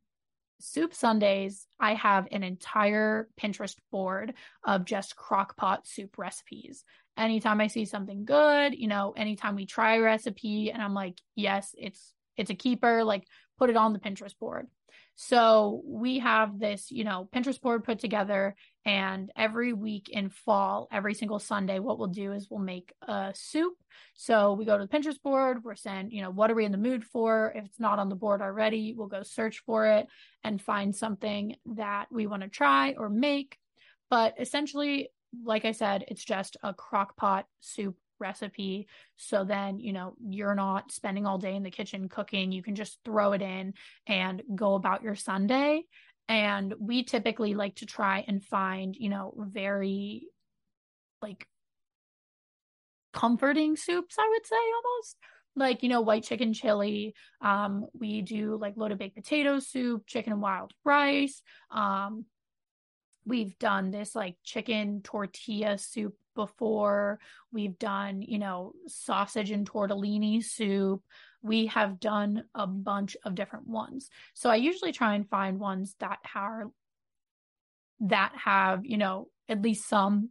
Soup 0.59 0.93
Sundays, 0.93 1.65
I 1.79 1.95
have 1.95 2.27
an 2.31 2.43
entire 2.43 3.27
Pinterest 3.41 3.75
board 3.91 4.33
of 4.63 4.85
just 4.85 5.15
crock 5.15 5.57
pot 5.57 5.87
soup 5.87 6.17
recipes. 6.17 6.83
Anytime 7.17 7.61
I 7.61 7.67
see 7.67 7.85
something 7.85 8.25
good, 8.25 8.73
you 8.75 8.87
know, 8.87 9.13
anytime 9.15 9.55
we 9.55 9.65
try 9.65 9.95
a 9.95 10.01
recipe 10.01 10.71
and 10.71 10.81
I'm 10.81 10.93
like, 10.93 11.17
yes, 11.35 11.75
it's 11.77 12.13
it's 12.37 12.49
a 12.49 12.55
keeper, 12.55 13.03
like 13.03 13.25
put 13.57 13.69
it 13.69 13.77
on 13.77 13.93
the 13.93 13.99
Pinterest 13.99 14.37
board. 14.37 14.67
So 15.15 15.81
we 15.85 16.19
have 16.19 16.57
this, 16.57 16.89
you 16.89 17.03
know, 17.03 17.29
Pinterest 17.33 17.61
board 17.61 17.83
put 17.83 17.99
together, 17.99 18.55
and 18.85 19.31
every 19.35 19.73
week 19.73 20.09
in 20.09 20.29
fall, 20.29 20.87
every 20.91 21.13
single 21.13 21.37
Sunday, 21.37 21.77
what 21.79 21.99
we'll 21.99 22.07
do 22.07 22.31
is 22.31 22.47
we'll 22.49 22.59
make 22.59 22.91
a 23.07 23.31
soup. 23.35 23.73
So 24.15 24.53
we 24.53 24.65
go 24.65 24.77
to 24.77 24.85
the 24.85 24.97
Pinterest 24.97 25.21
board, 25.21 25.63
we're 25.63 25.75
saying, 25.75 26.09
you 26.11 26.23
know, 26.23 26.31
what 26.31 26.49
are 26.49 26.55
we 26.55 26.65
in 26.65 26.71
the 26.71 26.77
mood 26.79 27.03
for? 27.03 27.53
If 27.55 27.65
it's 27.65 27.79
not 27.79 27.99
on 27.99 28.09
the 28.09 28.15
board 28.15 28.41
already, 28.41 28.95
we'll 28.97 29.07
go 29.07 29.21
search 29.21 29.59
for 29.65 29.85
it 29.85 30.07
and 30.43 30.61
find 30.61 30.95
something 30.95 31.55
that 31.75 32.07
we 32.09 32.25
want 32.25 32.41
to 32.41 32.49
try 32.49 32.93
or 32.97 33.09
make. 33.09 33.57
But 34.09 34.35
essentially, 34.39 35.09
like 35.43 35.65
I 35.65 35.71
said, 35.71 36.05
it's 36.07 36.23
just 36.23 36.57
a 36.63 36.73
crock 36.73 37.15
pot 37.15 37.45
soup 37.59 37.95
recipe. 38.19 38.87
So 39.17 39.43
then, 39.43 39.79
you 39.79 39.93
know, 39.93 40.13
you're 40.29 40.55
not 40.55 40.91
spending 40.91 41.25
all 41.25 41.37
day 41.37 41.55
in 41.55 41.63
the 41.63 41.71
kitchen 41.71 42.07
cooking. 42.07 42.51
You 42.51 42.63
can 42.63 42.75
just 42.75 42.99
throw 43.03 43.33
it 43.33 43.41
in 43.41 43.73
and 44.07 44.41
go 44.55 44.75
about 44.75 45.03
your 45.03 45.15
Sunday. 45.15 45.83
And 46.29 46.73
we 46.79 47.03
typically 47.03 47.55
like 47.55 47.75
to 47.77 47.85
try 47.85 48.23
and 48.27 48.43
find, 48.43 48.95
you 48.95 49.09
know, 49.09 49.33
very 49.37 50.27
like 51.21 51.47
comforting 53.13 53.75
soups, 53.75 54.15
I 54.17 54.27
would 54.29 54.45
say 54.45 54.55
almost 54.55 55.17
like 55.55 55.83
you 55.83 55.89
know 55.89 56.01
white 56.01 56.23
chicken 56.23 56.53
chili 56.53 57.13
um 57.41 57.85
we 57.99 58.21
do 58.21 58.57
like 58.59 58.73
loaded 58.77 58.97
baked 58.97 59.15
potato 59.15 59.59
soup 59.59 60.03
chicken 60.07 60.31
and 60.31 60.41
wild 60.41 60.71
rice 60.85 61.41
um 61.71 62.25
we've 63.25 63.57
done 63.59 63.91
this 63.91 64.15
like 64.15 64.35
chicken 64.43 65.01
tortilla 65.03 65.77
soup 65.77 66.15
before. 66.35 67.19
We've 67.51 67.77
done 67.77 68.21
you 68.21 68.39
know 68.39 68.73
sausage 68.87 69.51
and 69.51 69.69
tortellini 69.69 70.43
soup. 70.43 71.01
We 71.43 71.67
have 71.67 71.99
done 71.99 72.43
a 72.53 72.67
bunch 72.67 73.17
of 73.23 73.35
different 73.35 73.67
ones. 73.67 74.09
So 74.33 74.49
i 74.49 74.55
usually 74.55 74.91
try 74.91 75.15
and 75.15 75.29
find 75.29 75.59
ones 75.59 75.95
that 75.99 76.19
are 76.35 76.71
that 78.01 78.33
have 78.35 78.85
you 78.85 78.97
know 78.97 79.27
at 79.47 79.61
least 79.61 79.87
some 79.87 80.29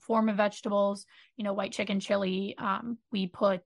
form 0.00 0.28
of 0.28 0.36
vegetables 0.36 1.04
you 1.36 1.42
know 1.42 1.52
white 1.52 1.72
chicken 1.72 1.98
chili 1.98 2.54
um 2.58 2.96
we 3.10 3.26
put 3.26 3.60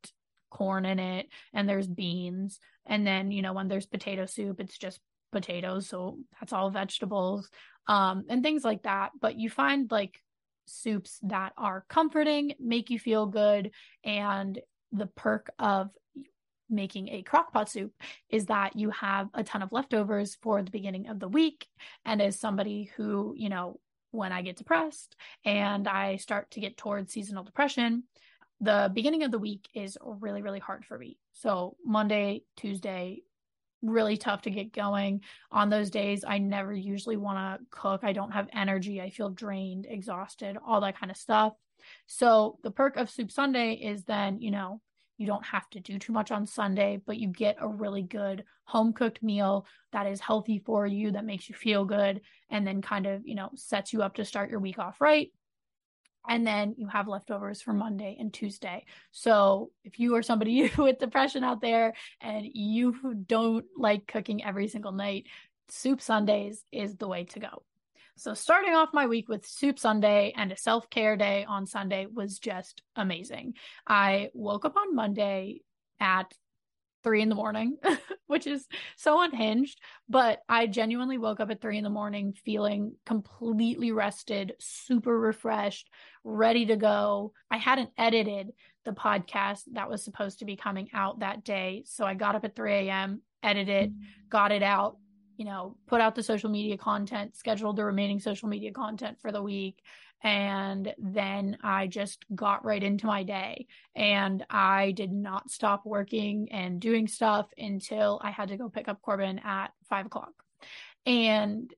corn 0.51 0.85
in 0.85 0.99
it 0.99 1.29
and 1.53 1.69
there's 1.69 1.89
beans. 1.89 2.59
And 2.87 3.07
then 3.07 3.31
you 3.31 3.43
know 3.43 3.53
when 3.53 3.69
there's 3.69 3.87
potato 3.87 4.27
soup 4.27 4.61
it's 4.61 4.79
just 4.79 5.01
potatoes 5.33 5.89
so 5.89 6.19
that's 6.39 6.53
all 6.53 6.71
vegetables 6.71 7.49
um 7.87 8.25
and 8.29 8.43
things 8.43 8.65
like 8.65 8.83
that. 8.85 9.11
But 9.21 9.39
you 9.39 9.51
find 9.51 9.91
like 9.91 10.19
soups 10.67 11.19
that 11.23 11.53
are 11.57 11.85
comforting 11.89 12.55
make 12.61 12.91
you 12.91 12.99
feel 12.99 13.27
good 13.27 13.73
and 14.05 14.61
the 14.93 15.07
perk 15.07 15.51
of 15.59 15.91
making 16.71 17.09
a 17.09 17.23
crockpot 17.23 17.69
soup 17.69 17.93
is 18.31 18.47
that 18.47 18.77
you 18.77 18.91
have 18.91 19.29
a 19.35 19.45
ton 19.45 19.63
of 19.63 19.73
leftovers 19.73 20.37
for 20.43 20.63
the 20.63 20.71
beginning 20.71 21.09
of 21.09 21.21
the 21.21 21.29
week. 21.29 21.67
And 22.05 22.23
as 22.23 22.41
somebody 22.41 22.91
who 22.97 23.35
you 23.37 23.49
know 23.49 23.79
when 24.11 24.31
i 24.31 24.43
get 24.43 24.57
depressed 24.57 25.17
and 25.45 25.89
i 25.89 26.17
start 26.17 26.51
to 26.51 26.61
get 26.61 26.77
towards 26.77 27.13
seasonal 27.13 27.45
depression 27.45 28.05
the 28.61 28.91
beginning 28.93 29.23
of 29.23 29.31
the 29.31 29.39
week 29.39 29.69
is 29.75 29.97
really 30.03 30.43
really 30.43 30.61
hard 30.61 30.85
for 30.85 30.99
me. 30.99 31.19
So 31.33 31.77
monday 31.85 32.43
tuesday 32.57 33.23
really 33.83 34.17
tough 34.17 34.43
to 34.43 34.51
get 34.51 34.73
going 34.73 35.23
on 35.51 35.69
those 35.69 35.91
days. 35.91 36.25
I 36.27 36.39
never 36.39 36.73
usually 36.73 37.17
want 37.17 37.61
to 37.61 37.67
cook. 37.71 38.05
I 38.05 38.13
don't 38.13 38.31
have 38.31 38.49
energy. 38.53 39.01
I 39.01 39.11
feel 39.11 39.29
drained 39.29 39.87
exhausted 39.89 40.57
all 40.65 40.81
that 40.81 40.99
kind 40.99 41.11
of 41.11 41.17
stuff. 41.17 41.55
So 42.07 42.59
the 42.63 42.71
perk 42.71 42.97
of 42.97 43.11
soup 43.11 43.31
sunday 43.31 43.75
is 43.75 44.05
then 44.05 44.41
you 44.41 44.51
know 44.51 44.81
you 45.19 45.27
don't 45.27 45.45
have 45.45 45.69
to 45.71 45.81
do 45.81 45.99
too 45.99 46.13
much 46.13 46.31
on 46.31 46.47
sunday 46.47 47.01
but 47.07 47.19
you 47.19 47.29
get 47.29 47.57
a 47.61 47.69
really 47.69 48.03
good 48.03 48.45
home 48.65 48.93
cooked 48.93 49.23
meal 49.23 49.67
that 49.93 50.07
is 50.07 50.21
healthy 50.21 50.59
for 50.65 50.87
you 50.87 51.11
that 51.13 51.25
makes 51.25 51.49
you 51.49 51.55
feel 51.55 51.85
good 51.85 52.21
and 52.51 52.67
then 52.67 52.83
kind 52.83 53.07
of 53.07 53.23
you 53.27 53.35
know 53.35 53.51
sets 53.55 53.93
you 53.93 54.03
up 54.03 54.15
to 54.15 54.25
start 54.25 54.51
your 54.51 54.61
week 54.61 54.79
off 54.79 55.01
right 55.01 55.31
and 56.29 56.47
then 56.47 56.75
you 56.77 56.87
have 56.87 57.09
leftovers 57.09 57.61
for 57.63 57.73
Monday 57.73 58.17
and 58.19 58.33
Tuesday. 58.33 58.85
So 59.11 59.71
if 59.85 59.99
you 59.99 60.15
are 60.17 60.23
somebody 60.23 60.71
with 60.79 60.99
depression 60.99 61.45
out 61.45 61.61
there 61.61 61.95
and 62.21 62.47
you 62.53 63.25
don't 63.27 63.65
like 63.77 64.07
cooking 64.07 64.45
every 64.45 64.69
single 64.69 64.93
night, 64.93 65.27
Soup 65.69 66.01
Sundays 66.01 66.65
is 66.71 66.97
the 66.97 67.09
way 67.09 67.25
to 67.25 67.41
go. 67.41 67.63
So 68.17 68.35
starting 68.35 68.75
off 68.75 68.91
my 68.93 69.07
week 69.07 69.29
with 69.29 69.47
Soup 69.47 69.79
Sunday 69.79 70.33
and 70.37 70.53
a 70.53 70.57
self-care 70.57 71.17
day 71.17 71.45
on 71.49 71.67
Sunday 71.67 72.07
was 72.07 72.39
just 72.39 72.83
amazing. 72.95 73.55
I 73.87 74.31
woke 74.35 74.65
up 74.65 74.77
on 74.77 74.95
Monday 74.95 75.63
at 75.99 76.33
three 77.03 77.23
in 77.23 77.29
the 77.29 77.35
morning, 77.35 77.77
which 78.27 78.47
is 78.47 78.67
so 78.97 79.23
unhinged. 79.23 79.81
But 80.09 80.41
I 80.49 80.67
genuinely 80.67 81.19
woke 81.19 81.41
up 81.41 81.51
at 81.51 81.61
three 81.61 81.79
in 81.79 81.85
the 81.85 81.91
morning 81.91 82.35
feeling 82.45 82.95
completely 83.07 83.93
rested, 83.93 84.55
super 84.59 85.19
refreshed, 85.19 85.91
ready 86.25 86.67
to 86.67 86.77
go. 86.77 87.33
I 87.51 87.59
hadn't 87.59 87.91
edited 87.99 88.53
the 88.85 88.93
podcast 88.93 89.63
that 89.73 89.89
was 89.89 90.05
supposed 90.05 90.41
to 90.41 90.45
be 90.45 90.57
coming 90.57 90.89
out 90.93 91.21
that 91.21 91.45
day. 91.45 91.85
So 91.87 92.05
I 92.05 92.15
got 92.15 92.35
up 92.35 92.45
at 92.45 92.57
3 92.57 92.73
a.m., 92.73 93.23
edited, 93.43 93.95
got 94.29 94.53
it 94.53 94.63
out, 94.63 94.97
you 95.37 95.45
know, 95.45 95.77
put 95.87 96.01
out 96.01 96.15
the 96.15 96.23
social 96.23 96.51
media 96.51 96.77
content, 96.77 97.37
scheduled 97.37 97.77
the 97.77 97.85
remaining 97.85 98.21
social 98.21 98.49
media 98.49 98.73
content 98.73 99.19
for 99.21 99.33
the 99.33 99.43
week, 99.43 99.83
and 100.23 100.95
then 100.99 101.59
I 101.63 101.89
just 101.89 102.25
got 102.35 102.65
right 102.65 102.83
into 102.83 103.07
my 103.07 103.25
day. 103.25 103.67
And 103.97 104.45
I 104.49 104.93
did 104.93 105.13
not 105.13 105.51
stop 105.51 105.85
working 105.85 106.49
and 106.53 106.81
doing 106.81 107.09
stuff 107.09 107.49
until 107.59 108.21
I 108.23 108.31
had 108.31 108.49
to 108.49 108.57
go 108.57 108.69
pick 108.69 108.89
up 108.89 109.03
Corbin 109.03 109.41
at 109.41 109.73
five 109.89 110.07
o'clock. 110.07 110.33
And 111.07 111.73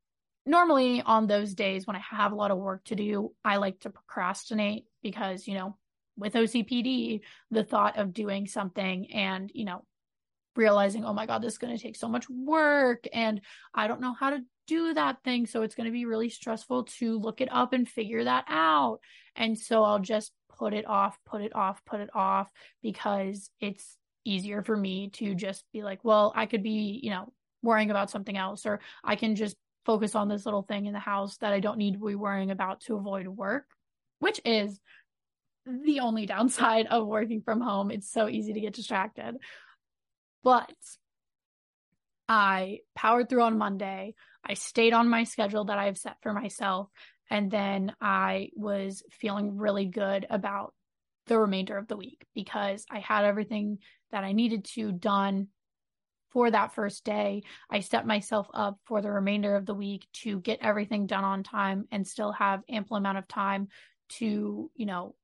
normally 0.44 1.00
on 1.00 1.26
those 1.26 1.54
days 1.54 1.86
when 1.86 1.96
I 1.96 2.02
have 2.10 2.32
a 2.32 2.36
lot 2.36 2.50
of 2.50 2.58
work 2.58 2.84
to 2.84 2.94
do, 2.94 3.32
I 3.44 3.56
like 3.56 3.80
to 3.80 3.90
procrastinate 3.90 4.84
because, 5.02 5.48
you 5.48 5.54
know, 5.54 5.76
with 6.16 6.34
OCPD, 6.34 7.20
the 7.50 7.64
thought 7.64 7.98
of 7.98 8.12
doing 8.12 8.46
something 8.46 9.10
and, 9.12 9.50
you 9.54 9.64
know, 9.64 9.84
realizing, 10.54 11.04
oh 11.04 11.14
my 11.14 11.26
God, 11.26 11.42
this 11.42 11.54
is 11.54 11.58
going 11.58 11.76
to 11.76 11.82
take 11.82 11.96
so 11.96 12.08
much 12.08 12.28
work 12.28 13.08
and 13.12 13.40
I 13.74 13.88
don't 13.88 14.00
know 14.00 14.12
how 14.12 14.30
to 14.30 14.40
do 14.66 14.94
that 14.94 15.22
thing. 15.24 15.46
So 15.46 15.62
it's 15.62 15.74
going 15.74 15.86
to 15.86 15.92
be 15.92 16.06
really 16.06 16.28
stressful 16.28 16.84
to 16.98 17.18
look 17.18 17.40
it 17.40 17.48
up 17.50 17.72
and 17.72 17.88
figure 17.88 18.24
that 18.24 18.44
out. 18.48 18.98
And 19.36 19.58
so 19.58 19.82
I'll 19.84 19.98
just 19.98 20.32
put 20.58 20.72
it 20.74 20.86
off, 20.86 21.18
put 21.26 21.42
it 21.42 21.54
off, 21.54 21.82
put 21.84 22.00
it 22.00 22.10
off 22.14 22.50
because 22.82 23.50
it's 23.60 23.96
easier 24.24 24.62
for 24.62 24.76
me 24.76 25.10
to 25.10 25.34
just 25.34 25.64
be 25.72 25.82
like, 25.82 26.04
well, 26.04 26.32
I 26.34 26.46
could 26.46 26.62
be, 26.62 27.00
you 27.02 27.10
know, 27.10 27.32
worrying 27.62 27.90
about 27.90 28.10
something 28.10 28.36
else, 28.36 28.66
or 28.66 28.80
I 29.02 29.16
can 29.16 29.36
just 29.36 29.56
focus 29.84 30.14
on 30.14 30.28
this 30.28 30.44
little 30.44 30.62
thing 30.62 30.86
in 30.86 30.92
the 30.92 30.98
house 30.98 31.36
that 31.38 31.52
I 31.52 31.60
don't 31.60 31.78
need 31.78 31.94
to 31.94 32.06
be 32.06 32.14
worrying 32.14 32.50
about 32.50 32.80
to 32.82 32.96
avoid 32.96 33.26
work, 33.26 33.66
which 34.20 34.40
is 34.44 34.80
the 35.66 36.00
only 36.00 36.26
downside 36.26 36.86
of 36.86 37.06
working 37.06 37.42
from 37.42 37.60
home. 37.60 37.90
It's 37.90 38.10
so 38.10 38.28
easy 38.28 38.52
to 38.52 38.60
get 38.60 38.74
distracted. 38.74 39.36
But 40.42 40.72
I 42.28 42.78
powered 42.94 43.28
through 43.28 43.42
on 43.42 43.58
Monday. 43.58 44.14
I 44.44 44.54
stayed 44.54 44.92
on 44.92 45.08
my 45.08 45.24
schedule 45.24 45.64
that 45.66 45.78
I've 45.78 45.98
set 45.98 46.16
for 46.22 46.32
myself. 46.32 46.88
And 47.30 47.50
then 47.50 47.94
I 48.00 48.50
was 48.54 49.02
feeling 49.10 49.56
really 49.56 49.86
good 49.86 50.26
about 50.28 50.74
the 51.26 51.38
remainder 51.38 51.78
of 51.78 51.88
the 51.88 51.96
week 51.96 52.26
because 52.34 52.84
I 52.90 52.98
had 52.98 53.24
everything 53.24 53.78
that 54.12 54.24
I 54.24 54.32
needed 54.32 54.64
to 54.74 54.92
done 54.92 55.48
for 56.30 56.50
that 56.50 56.74
first 56.74 57.04
day. 57.04 57.42
I 57.70 57.80
set 57.80 58.06
myself 58.06 58.48
up 58.52 58.78
for 58.84 59.00
the 59.00 59.10
remainder 59.10 59.56
of 59.56 59.66
the 59.66 59.74
week 59.74 60.06
to 60.14 60.40
get 60.40 60.58
everything 60.60 61.06
done 61.06 61.24
on 61.24 61.42
time 61.42 61.86
and 61.90 62.06
still 62.06 62.32
have 62.32 62.62
ample 62.68 62.96
amount 62.96 63.18
of 63.18 63.28
time 63.28 63.68
to, 64.10 64.70
you 64.74 64.86
know, 64.86 65.14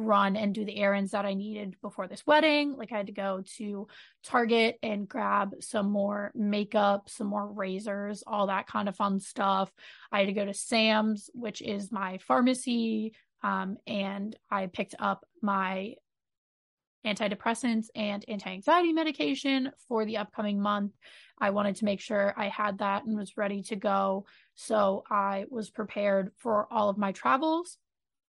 run 0.00 0.36
and 0.36 0.54
do 0.54 0.64
the 0.64 0.76
errands 0.76 1.12
that 1.12 1.24
I 1.24 1.34
needed 1.34 1.76
before 1.80 2.08
this 2.08 2.26
wedding. 2.26 2.76
Like 2.76 2.92
I 2.92 2.96
had 2.96 3.06
to 3.06 3.12
go 3.12 3.42
to 3.58 3.86
Target 4.24 4.78
and 4.82 5.08
grab 5.08 5.54
some 5.60 5.90
more 5.90 6.32
makeup, 6.34 7.08
some 7.08 7.26
more 7.26 7.46
razors, 7.46 8.24
all 8.26 8.48
that 8.48 8.66
kind 8.66 8.88
of 8.88 8.96
fun 8.96 9.20
stuff. 9.20 9.70
I 10.10 10.20
had 10.20 10.26
to 10.26 10.32
go 10.32 10.44
to 10.44 10.54
Sam's, 10.54 11.30
which 11.34 11.62
is 11.62 11.92
my 11.92 12.18
pharmacy, 12.18 13.14
um, 13.42 13.76
and 13.86 14.36
I 14.50 14.66
picked 14.66 14.94
up 14.98 15.24
my 15.42 15.94
antidepressants 17.06 17.86
and 17.94 18.24
anti-anxiety 18.28 18.92
medication 18.92 19.70
for 19.88 20.04
the 20.04 20.18
upcoming 20.18 20.60
month. 20.60 20.92
I 21.38 21.50
wanted 21.50 21.76
to 21.76 21.86
make 21.86 22.00
sure 22.00 22.34
I 22.36 22.48
had 22.48 22.78
that 22.78 23.04
and 23.04 23.16
was 23.16 23.38
ready 23.38 23.62
to 23.64 23.76
go. 23.76 24.26
So 24.54 25.04
I 25.10 25.46
was 25.48 25.70
prepared 25.70 26.32
for 26.36 26.70
all 26.70 26.90
of 26.90 26.98
my 26.98 27.12
travels. 27.12 27.78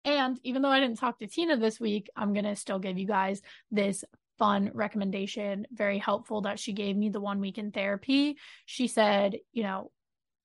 And 0.06 0.38
even 0.44 0.62
though 0.62 0.70
I 0.70 0.78
didn't 0.80 0.98
talk 0.98 1.18
to 1.18 1.26
Tina 1.26 1.56
this 1.56 1.80
week, 1.80 2.08
I'm 2.16 2.32
going 2.32 2.44
to 2.44 2.54
still 2.54 2.78
give 2.78 2.96
you 2.96 3.06
guys 3.06 3.42
this 3.72 4.04
fun 4.38 4.70
recommendation, 4.72 5.66
very 5.72 5.98
helpful 5.98 6.42
that 6.42 6.60
she 6.60 6.72
gave 6.72 6.96
me 6.96 7.08
the 7.08 7.20
one 7.20 7.40
week 7.40 7.58
in 7.58 7.72
therapy. 7.72 8.36
She 8.66 8.86
said, 8.86 9.36
you 9.52 9.64
know, 9.64 9.90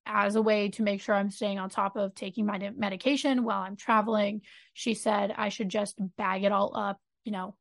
as 0.06 0.36
a 0.36 0.41
way 0.41 0.70
to 0.70 0.82
make 0.82 1.01
sure 1.01 1.13
I'm 1.13 1.30
staying 1.30 1.60
on 1.60 1.70
top 1.70 1.96
of 1.96 2.15
taking 2.15 2.46
my 2.46 2.72
medication 2.75 3.44
while 3.44 3.62
I'm 3.62 3.75
traveling, 3.75 4.41
she 4.74 4.96
said 4.96 5.32
I 5.38 5.50
should 5.50 5.70
just 5.70 6.00
bag 6.18 6.44
it 6.44 6.51
all 6.51 6.75
up, 6.75 6.98
you 7.24 7.32
know, 7.32 7.56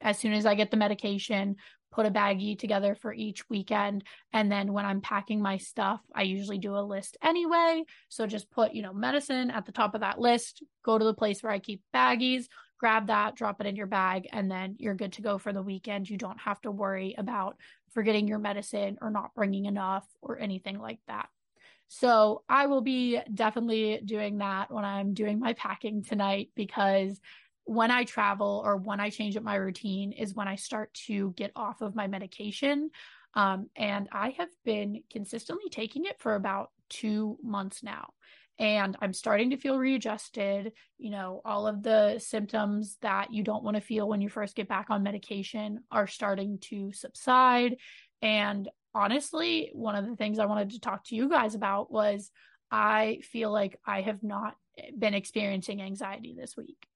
as 0.00 0.18
soon 0.18 0.34
as 0.34 0.44
I 0.44 0.54
get 0.54 0.70
the 0.70 0.76
medication, 0.76 1.56
put 1.90 2.06
a 2.06 2.10
baggie 2.10 2.58
together 2.58 2.94
for 2.94 3.12
each 3.12 3.48
weekend. 3.48 4.04
And 4.32 4.50
then 4.50 4.72
when 4.72 4.84
I'm 4.84 5.00
packing 5.00 5.40
my 5.40 5.56
stuff, 5.56 6.00
I 6.14 6.22
usually 6.22 6.58
do 6.58 6.76
a 6.76 6.80
list 6.80 7.16
anyway. 7.22 7.84
So 8.08 8.26
just 8.26 8.50
put, 8.50 8.74
you 8.74 8.82
know, 8.82 8.92
medicine 8.92 9.50
at 9.50 9.66
the 9.66 9.72
top 9.72 9.94
of 9.94 10.02
that 10.02 10.20
list, 10.20 10.62
go 10.84 10.98
to 10.98 11.04
the 11.04 11.14
place 11.14 11.42
where 11.42 11.52
I 11.52 11.58
keep 11.58 11.82
baggies, 11.94 12.44
grab 12.78 13.08
that, 13.08 13.34
drop 13.34 13.60
it 13.60 13.66
in 13.66 13.76
your 13.76 13.86
bag, 13.86 14.28
and 14.32 14.50
then 14.50 14.76
you're 14.78 14.94
good 14.94 15.12
to 15.14 15.22
go 15.22 15.38
for 15.38 15.52
the 15.52 15.62
weekend. 15.62 16.08
You 16.08 16.16
don't 16.16 16.40
have 16.40 16.60
to 16.62 16.70
worry 16.70 17.14
about 17.18 17.56
forgetting 17.92 18.28
your 18.28 18.38
medicine 18.38 18.98
or 19.00 19.10
not 19.10 19.34
bringing 19.34 19.64
enough 19.64 20.06
or 20.22 20.38
anything 20.38 20.78
like 20.78 21.00
that. 21.08 21.28
So 21.88 22.42
I 22.48 22.66
will 22.66 22.82
be 22.82 23.18
definitely 23.32 24.00
doing 24.04 24.38
that 24.38 24.70
when 24.70 24.84
I'm 24.84 25.14
doing 25.14 25.38
my 25.38 25.54
packing 25.54 26.02
tonight 26.02 26.50
because 26.54 27.18
when 27.68 27.90
I 27.90 28.04
travel 28.04 28.62
or 28.64 28.78
when 28.78 28.98
I 28.98 29.10
change 29.10 29.36
up 29.36 29.42
my 29.42 29.56
routine 29.56 30.12
is 30.12 30.34
when 30.34 30.48
I 30.48 30.56
start 30.56 30.94
to 31.06 31.34
get 31.36 31.52
off 31.54 31.82
of 31.82 31.94
my 31.94 32.06
medication. 32.06 32.90
Um, 33.34 33.68
and 33.76 34.08
I 34.10 34.30
have 34.38 34.48
been 34.64 35.02
consistently 35.12 35.68
taking 35.68 36.06
it 36.06 36.18
for 36.18 36.34
about 36.34 36.70
two 36.88 37.36
months 37.42 37.82
now. 37.82 38.14
And 38.58 38.96
I'm 39.02 39.12
starting 39.12 39.50
to 39.50 39.58
feel 39.58 39.78
readjusted. 39.78 40.72
You 40.96 41.10
know, 41.10 41.42
all 41.44 41.66
of 41.66 41.82
the 41.82 42.18
symptoms 42.18 42.96
that 43.02 43.34
you 43.34 43.42
don't 43.42 43.62
want 43.62 43.76
to 43.76 43.82
feel 43.82 44.08
when 44.08 44.22
you 44.22 44.30
first 44.30 44.56
get 44.56 44.66
back 44.66 44.86
on 44.88 45.02
medication 45.02 45.80
are 45.92 46.06
starting 46.06 46.58
to 46.70 46.90
subside. 46.94 47.76
And 48.22 48.66
honestly, 48.94 49.72
one 49.74 49.94
of 49.94 50.06
the 50.06 50.16
things 50.16 50.38
I 50.38 50.46
wanted 50.46 50.70
to 50.70 50.80
talk 50.80 51.04
to 51.08 51.14
you 51.14 51.28
guys 51.28 51.54
about 51.54 51.92
was 51.92 52.30
I 52.70 53.20
feel 53.24 53.52
like 53.52 53.78
I 53.86 54.00
have 54.00 54.22
not 54.22 54.56
been 54.98 55.12
experiencing 55.12 55.82
anxiety 55.82 56.34
this 56.34 56.56
week 56.56 56.87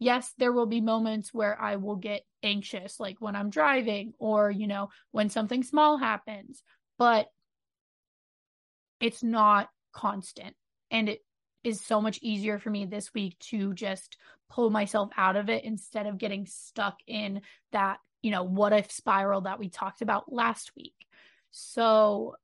yes, 0.00 0.32
there 0.38 0.52
will 0.52 0.66
be 0.66 0.80
moments 0.80 1.32
where 1.32 1.60
I 1.60 1.76
will 1.76 1.96
get 1.96 2.22
anxious, 2.42 2.98
like 2.98 3.18
when 3.20 3.36
I'm 3.36 3.50
driving 3.50 4.14
or, 4.18 4.50
you 4.50 4.66
know, 4.66 4.88
when 5.12 5.28
something 5.28 5.62
small 5.62 5.98
happens, 5.98 6.62
but 6.98 7.28
it's 8.98 9.22
not 9.22 9.68
constant. 9.92 10.56
And 10.90 11.08
it 11.08 11.20
is 11.62 11.80
so 11.82 12.00
much 12.00 12.18
easier 12.22 12.58
for 12.58 12.70
me 12.70 12.86
this 12.86 13.12
week 13.14 13.38
to 13.50 13.74
just 13.74 14.16
pull 14.48 14.70
myself 14.70 15.10
out 15.16 15.36
of 15.36 15.50
it 15.50 15.64
instead 15.64 16.06
of 16.06 16.18
getting 16.18 16.46
stuck 16.46 16.96
in 17.06 17.42
that, 17.72 17.98
you 18.22 18.30
know, 18.30 18.42
what 18.42 18.72
if 18.72 18.90
spiral 18.90 19.42
that 19.42 19.58
we 19.58 19.68
talked 19.68 20.00
about 20.00 20.32
last 20.32 20.72
week. 20.74 20.94
So 21.50 22.36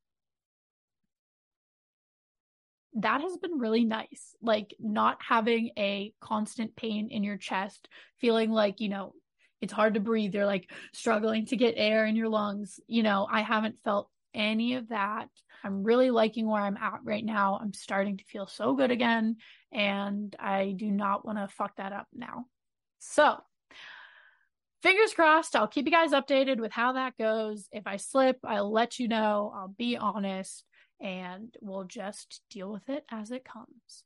that 2.96 3.20
has 3.20 3.36
been 3.36 3.58
really 3.58 3.84
nice. 3.84 4.34
Like 4.42 4.74
not 4.80 5.18
having 5.26 5.70
a 5.78 6.12
constant 6.20 6.76
pain 6.76 7.08
in 7.10 7.22
your 7.22 7.36
chest, 7.36 7.88
feeling 8.18 8.50
like, 8.50 8.80
you 8.80 8.88
know, 8.88 9.12
it's 9.60 9.72
hard 9.72 9.94
to 9.94 10.00
breathe. 10.00 10.34
You're 10.34 10.46
like 10.46 10.70
struggling 10.92 11.46
to 11.46 11.56
get 11.56 11.74
air 11.76 12.06
in 12.06 12.16
your 12.16 12.28
lungs. 12.28 12.80
You 12.86 13.02
know, 13.02 13.26
I 13.30 13.42
haven't 13.42 13.78
felt 13.84 14.10
any 14.34 14.74
of 14.74 14.88
that. 14.88 15.28
I'm 15.62 15.82
really 15.82 16.10
liking 16.10 16.46
where 16.46 16.62
I'm 16.62 16.76
at 16.76 17.00
right 17.04 17.24
now. 17.24 17.58
I'm 17.60 17.72
starting 17.72 18.16
to 18.18 18.24
feel 18.24 18.46
so 18.46 18.74
good 18.74 18.90
again. 18.90 19.36
And 19.72 20.34
I 20.38 20.74
do 20.76 20.90
not 20.90 21.24
want 21.26 21.38
to 21.38 21.48
fuck 21.48 21.76
that 21.76 21.92
up 21.92 22.06
now. 22.14 22.46
So, 22.98 23.38
fingers 24.82 25.12
crossed, 25.12 25.56
I'll 25.56 25.66
keep 25.66 25.86
you 25.86 25.92
guys 25.92 26.12
updated 26.12 26.60
with 26.60 26.72
how 26.72 26.92
that 26.92 27.16
goes. 27.18 27.68
If 27.72 27.86
I 27.86 27.96
slip, 27.96 28.38
I'll 28.44 28.72
let 28.72 28.98
you 28.98 29.08
know. 29.08 29.52
I'll 29.54 29.74
be 29.76 29.96
honest 29.96 30.64
and 31.00 31.54
we'll 31.60 31.84
just 31.84 32.40
deal 32.50 32.72
with 32.72 32.88
it 32.88 33.04
as 33.10 33.30
it 33.30 33.44
comes. 33.44 34.04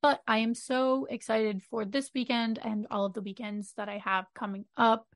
But 0.00 0.22
I 0.28 0.38
am 0.38 0.54
so 0.54 1.06
excited 1.10 1.62
for 1.62 1.84
this 1.84 2.10
weekend 2.14 2.60
and 2.62 2.86
all 2.90 3.04
of 3.04 3.14
the 3.14 3.20
weekends 3.20 3.72
that 3.76 3.88
I 3.88 3.98
have 3.98 4.26
coming 4.32 4.64
up 4.76 5.08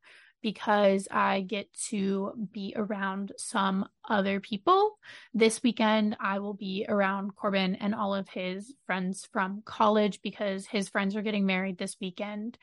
because 0.43 1.07
I 1.09 1.43
get 1.43 1.73
to 1.91 2.33
be 2.53 2.75
around 2.77 3.33
some 3.39 3.89
other 4.09 4.41
people. 4.41 4.99
This 5.33 5.63
weekend, 5.63 6.17
I 6.21 6.41
will 6.41 6.55
be 6.55 6.85
around 6.89 7.37
Corbin 7.37 7.77
and 7.77 7.95
all 7.95 8.13
of 8.13 8.29
his 8.29 8.75
friends 8.85 9.29
from 9.33 9.63
college 9.65 10.21
because 10.21 10.67
his 10.67 10.89
friends 10.89 11.15
are 11.15 11.23
getting 11.23 11.47
married 11.47 11.79
this 11.79 11.97
weekend. 12.01 12.59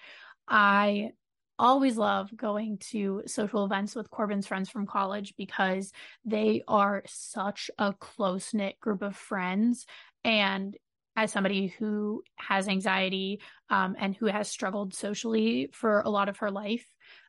I 0.48 1.12
always 1.60 1.98
love 1.98 2.36
going 2.36 2.78
to 2.92 3.24
social 3.28 3.66
events 3.66 3.96
with 3.96 4.10
Corbin's 4.10 4.48
friends 4.48 4.70
from 4.70 4.88
college 4.88 5.34
because 5.38 5.92
they 6.26 6.64
are 6.68 7.04
such 7.06 7.70
a 7.78 7.94
close 7.94 8.54
knit 8.54 8.80
group 8.80 9.02
of 9.02 9.16
friends. 9.16 9.86
And 10.24 10.76
as 11.16 11.32
somebody 11.32 11.68
who 11.68 12.24
has 12.38 12.68
anxiety 12.68 13.42
um, 13.70 13.96
and 14.00 14.16
who 14.16 14.28
has 14.28 14.50
struggled 14.50 14.94
socially 14.94 15.70
for 15.74 16.00
a 16.00 16.10
lot 16.10 16.30
of 16.30 16.38
her 16.38 16.50
life, 16.50 16.86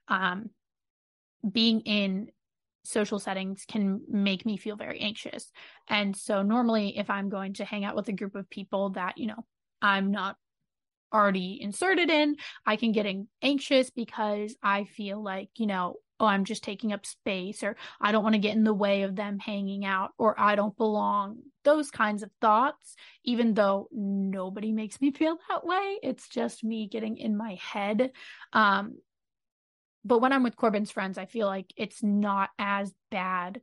um, 0.08 0.50
being 1.50 1.80
in 1.80 2.28
social 2.84 3.18
settings 3.18 3.64
can 3.66 4.00
make 4.08 4.46
me 4.46 4.56
feel 4.56 4.76
very 4.76 5.00
anxious. 5.00 5.50
And 5.88 6.16
so, 6.16 6.42
normally, 6.42 6.96
if 6.98 7.10
I'm 7.10 7.28
going 7.28 7.54
to 7.54 7.64
hang 7.64 7.84
out 7.84 7.96
with 7.96 8.08
a 8.08 8.12
group 8.12 8.34
of 8.34 8.48
people 8.48 8.90
that, 8.90 9.18
you 9.18 9.26
know, 9.26 9.44
I'm 9.82 10.10
not 10.10 10.36
already 11.12 11.60
inserted 11.60 12.10
in. 12.10 12.36
I 12.66 12.76
can 12.76 12.92
get 12.92 13.06
anxious 13.42 13.90
because 13.90 14.56
I 14.62 14.84
feel 14.84 15.22
like, 15.22 15.50
you 15.56 15.66
know, 15.66 15.96
oh, 16.20 16.26
I'm 16.26 16.44
just 16.44 16.62
taking 16.62 16.92
up 16.92 17.06
space 17.06 17.62
or 17.62 17.76
I 18.00 18.12
don't 18.12 18.22
want 18.22 18.34
to 18.34 18.40
get 18.40 18.54
in 18.54 18.64
the 18.64 18.74
way 18.74 19.02
of 19.02 19.16
them 19.16 19.38
hanging 19.38 19.84
out 19.84 20.10
or 20.18 20.38
I 20.38 20.54
don't 20.54 20.76
belong. 20.76 21.38
Those 21.64 21.90
kinds 21.90 22.22
of 22.22 22.30
thoughts, 22.40 22.94
even 23.24 23.54
though 23.54 23.88
nobody 23.90 24.70
makes 24.70 25.00
me 25.00 25.10
feel 25.12 25.38
that 25.48 25.66
way, 25.66 25.98
it's 26.02 26.28
just 26.28 26.62
me 26.62 26.86
getting 26.86 27.16
in 27.16 27.36
my 27.36 27.54
head. 27.54 28.12
Um, 28.52 28.98
but 30.04 30.20
when 30.20 30.32
I'm 30.32 30.42
with 30.42 30.56
Corbin's 30.56 30.90
friends, 30.90 31.18
I 31.18 31.26
feel 31.26 31.46
like 31.46 31.72
it's 31.76 32.02
not 32.02 32.50
as 32.58 32.92
bad 33.10 33.60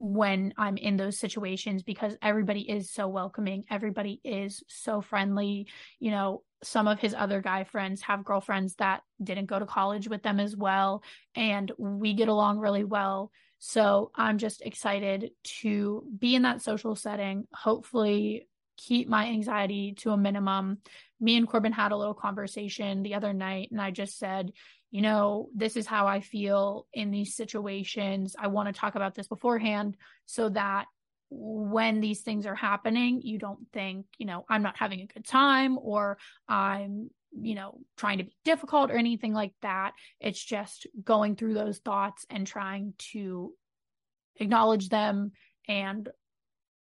when 0.00 0.54
I'm 0.56 0.78
in 0.78 0.96
those 0.96 1.18
situations 1.18 1.82
because 1.82 2.16
everybody 2.22 2.62
is 2.62 2.90
so 2.90 3.06
welcoming. 3.06 3.64
Everybody 3.70 4.18
is 4.24 4.64
so 4.66 5.02
friendly. 5.02 5.66
You 5.98 6.10
know, 6.10 6.42
some 6.62 6.88
of 6.88 6.98
his 6.98 7.14
other 7.14 7.42
guy 7.42 7.64
friends 7.64 8.00
have 8.02 8.24
girlfriends 8.24 8.74
that 8.76 9.02
didn't 9.22 9.46
go 9.46 9.58
to 9.58 9.66
college 9.66 10.08
with 10.08 10.22
them 10.22 10.40
as 10.40 10.56
well. 10.56 11.02
And 11.34 11.70
we 11.78 12.14
get 12.14 12.28
along 12.28 12.58
really 12.58 12.84
well. 12.84 13.30
So 13.58 14.10
I'm 14.14 14.38
just 14.38 14.62
excited 14.62 15.32
to 15.60 16.02
be 16.18 16.34
in 16.34 16.42
that 16.42 16.62
social 16.62 16.96
setting, 16.96 17.46
hopefully 17.52 18.48
keep 18.78 19.06
my 19.06 19.26
anxiety 19.26 19.92
to 19.98 20.12
a 20.12 20.16
minimum. 20.16 20.78
Me 21.20 21.36
and 21.36 21.46
Corbin 21.46 21.72
had 21.72 21.92
a 21.92 21.96
little 21.96 22.14
conversation 22.14 23.02
the 23.02 23.14
other 23.14 23.34
night, 23.34 23.68
and 23.70 23.80
I 23.80 23.90
just 23.90 24.18
said, 24.18 24.52
you 24.90 25.02
know, 25.02 25.48
this 25.54 25.76
is 25.76 25.86
how 25.86 26.06
I 26.06 26.20
feel 26.20 26.86
in 26.92 27.10
these 27.10 27.36
situations. 27.36 28.34
I 28.38 28.48
want 28.48 28.68
to 28.68 28.78
talk 28.78 28.96
about 28.96 29.14
this 29.14 29.28
beforehand 29.28 29.96
so 30.26 30.48
that 30.50 30.86
when 31.30 32.00
these 32.00 32.22
things 32.22 32.44
are 32.44 32.56
happening, 32.56 33.22
you 33.22 33.38
don't 33.38 33.66
think, 33.72 34.06
you 34.18 34.26
know, 34.26 34.44
I'm 34.48 34.62
not 34.62 34.76
having 34.76 35.00
a 35.00 35.06
good 35.06 35.24
time 35.24 35.78
or 35.80 36.18
I'm, 36.48 37.10
you 37.32 37.54
know, 37.54 37.78
trying 37.96 38.18
to 38.18 38.24
be 38.24 38.36
difficult 38.44 38.90
or 38.90 38.96
anything 38.96 39.32
like 39.32 39.52
that. 39.62 39.92
It's 40.18 40.42
just 40.42 40.88
going 41.04 41.36
through 41.36 41.54
those 41.54 41.78
thoughts 41.78 42.26
and 42.28 42.44
trying 42.44 42.94
to 43.12 43.54
acknowledge 44.36 44.88
them 44.88 45.30
and 45.68 46.08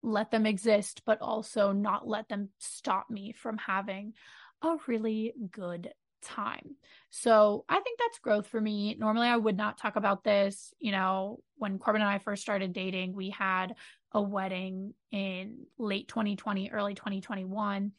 let 0.02 0.32
them 0.32 0.48
exist, 0.48 1.04
but 1.06 1.22
also 1.22 1.72
not 1.72 2.08
let 2.08 2.28
them 2.28 2.50
stop 2.58 3.08
me 3.12 3.34
from 3.34 3.60
having 3.60 4.13
a 4.63 4.78
really 4.88 5.34
good 5.52 5.91
time. 6.21 6.75
So 7.10 7.65
I 7.67 7.79
think 7.79 7.99
that's 7.99 8.19
growth 8.19 8.47
for 8.47 8.62
me. 8.62 8.95
Normally, 8.99 9.27
I 9.27 9.38
would 9.38 9.58
not 9.58 9.77
talk 9.77 9.95
about 9.95 10.23
this. 10.23 10.73
You 10.79 10.91
know, 10.91 11.39
when 11.58 11.79
Corbin 11.79 12.01
and 12.01 12.10
I 12.10 12.19
first 12.19 12.41
started 12.41 12.73
dating, 12.73 13.15
we 13.15 13.29
had 13.29 13.75
a 14.12 14.21
wedding 14.21 14.93
in 15.12 15.65
late 15.77 16.08
2020, 16.08 16.71
early 16.71 16.95
2021. 16.95 17.91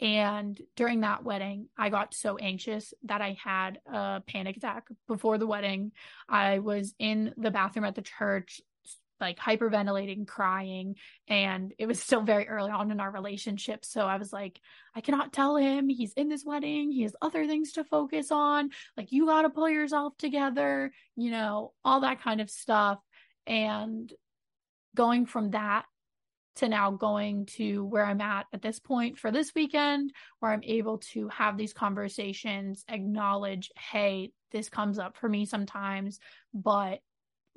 And 0.00 0.60
during 0.76 1.00
that 1.00 1.24
wedding, 1.24 1.68
I 1.76 1.88
got 1.88 2.14
so 2.14 2.36
anxious 2.36 2.94
that 3.04 3.20
I 3.20 3.36
had 3.42 3.80
a 3.86 4.22
panic 4.26 4.56
attack 4.56 4.86
before 5.08 5.38
the 5.38 5.46
wedding. 5.46 5.90
I 6.28 6.60
was 6.60 6.94
in 7.00 7.34
the 7.36 7.50
bathroom 7.50 7.84
at 7.84 7.96
the 7.96 8.02
church, 8.02 8.60
like 9.20 9.38
hyperventilating, 9.38 10.26
crying, 10.26 10.96
and 11.28 11.72
it 11.78 11.86
was 11.86 12.00
still 12.00 12.22
very 12.22 12.48
early 12.48 12.70
on 12.70 12.90
in 12.90 13.00
our 13.00 13.10
relationship. 13.10 13.84
So 13.84 14.02
I 14.02 14.16
was 14.16 14.32
like, 14.32 14.60
I 14.94 15.00
cannot 15.00 15.32
tell 15.32 15.56
him 15.56 15.88
he's 15.88 16.12
in 16.12 16.28
this 16.28 16.44
wedding. 16.44 16.92
He 16.92 17.02
has 17.02 17.16
other 17.20 17.46
things 17.46 17.72
to 17.72 17.84
focus 17.84 18.30
on. 18.30 18.70
Like, 18.96 19.12
you 19.12 19.26
got 19.26 19.42
to 19.42 19.50
pull 19.50 19.68
yourself 19.68 20.16
together, 20.18 20.92
you 21.16 21.30
know, 21.30 21.72
all 21.84 22.00
that 22.00 22.22
kind 22.22 22.40
of 22.40 22.50
stuff. 22.50 22.98
And 23.46 24.12
going 24.94 25.26
from 25.26 25.50
that 25.50 25.84
to 26.56 26.68
now 26.68 26.90
going 26.90 27.46
to 27.46 27.84
where 27.84 28.04
I'm 28.04 28.20
at 28.20 28.46
at 28.52 28.62
this 28.62 28.80
point 28.80 29.16
for 29.16 29.30
this 29.30 29.52
weekend, 29.54 30.12
where 30.40 30.50
I'm 30.50 30.64
able 30.64 30.98
to 31.12 31.28
have 31.28 31.56
these 31.56 31.72
conversations, 31.72 32.84
acknowledge, 32.88 33.70
hey, 33.78 34.32
this 34.50 34.68
comes 34.68 34.98
up 34.98 35.16
for 35.16 35.28
me 35.28 35.46
sometimes, 35.46 36.18
but 36.52 36.98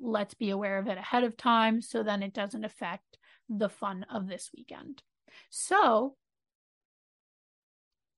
let's 0.02 0.34
be 0.34 0.50
aware 0.50 0.78
of 0.78 0.88
it 0.88 0.98
ahead 0.98 1.24
of 1.24 1.36
time 1.36 1.80
so 1.80 2.02
then 2.02 2.22
it 2.22 2.34
doesn't 2.34 2.64
affect 2.64 3.18
the 3.48 3.68
fun 3.68 4.04
of 4.12 4.26
this 4.26 4.50
weekend. 4.54 5.02
So, 5.48 6.16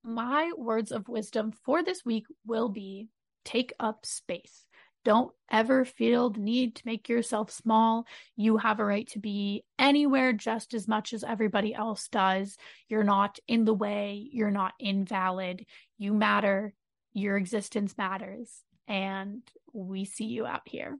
my 0.03 0.51
words 0.57 0.93
of 0.93 1.09
wisdom 1.09 1.53
for 1.53 1.83
this 1.83 2.05
week 2.05 2.27
will 2.47 2.69
be 2.69 3.09
take 3.45 3.73
up 3.79 4.05
space. 4.05 4.67
Don't 5.05 5.33
ever 5.51 5.85
feel 5.85 6.31
the 6.31 6.41
need 6.41 6.77
to 6.77 6.83
make 6.87 7.11
yourself 7.11 7.51
small. 7.51 8.07
You 8.37 8.57
have 8.57 8.81
a 8.81 8.85
right 8.85 9.07
to 9.09 9.19
be 9.19 9.65
anywhere 9.79 10.33
just 10.33 10.73
as 10.73 10.89
much 10.89 11.13
as 11.13 11.23
everybody 11.23 11.75
else 11.75 12.09
does. 12.09 12.57
You're 12.89 13.05
not 13.05 13.39
in 13.47 13.67
the 13.67 13.75
way. 13.75 14.27
You're 14.33 14.51
not 14.51 14.73
invalid. 14.79 15.67
You 15.99 16.15
matter. 16.15 16.73
Your 17.13 17.37
existence 17.37 17.95
matters. 17.99 18.63
And 18.89 19.43
we 19.75 20.07
see 20.07 20.27
you 20.27 20.47
out 20.47 20.63
here. 20.65 20.99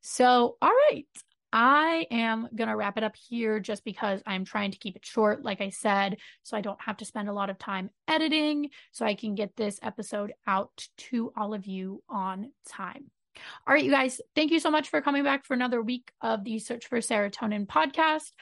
So, 0.00 0.56
all 0.60 0.72
right. 0.90 1.06
I 1.56 2.08
am 2.10 2.48
going 2.52 2.68
to 2.68 2.74
wrap 2.74 2.98
it 2.98 3.04
up 3.04 3.14
here 3.14 3.60
just 3.60 3.84
because 3.84 4.20
I'm 4.26 4.44
trying 4.44 4.72
to 4.72 4.78
keep 4.78 4.96
it 4.96 5.06
short, 5.06 5.44
like 5.44 5.60
I 5.60 5.68
said, 5.68 6.16
so 6.42 6.56
I 6.56 6.60
don't 6.60 6.80
have 6.80 6.96
to 6.96 7.04
spend 7.04 7.28
a 7.28 7.32
lot 7.32 7.48
of 7.48 7.60
time 7.60 7.90
editing, 8.08 8.70
so 8.90 9.06
I 9.06 9.14
can 9.14 9.36
get 9.36 9.54
this 9.54 9.78
episode 9.80 10.32
out 10.48 10.88
to 10.96 11.32
all 11.36 11.54
of 11.54 11.64
you 11.66 12.02
on 12.08 12.50
time. 12.68 13.04
All 13.66 13.74
right, 13.74 13.84
you 13.84 13.92
guys, 13.92 14.20
thank 14.34 14.50
you 14.50 14.58
so 14.58 14.68
much 14.68 14.88
for 14.88 15.00
coming 15.00 15.22
back 15.22 15.44
for 15.44 15.54
another 15.54 15.80
week 15.80 16.10
of 16.20 16.42
the 16.42 16.58
Search 16.58 16.86
for 16.86 16.98
Serotonin 16.98 17.68
podcast. 17.68 18.32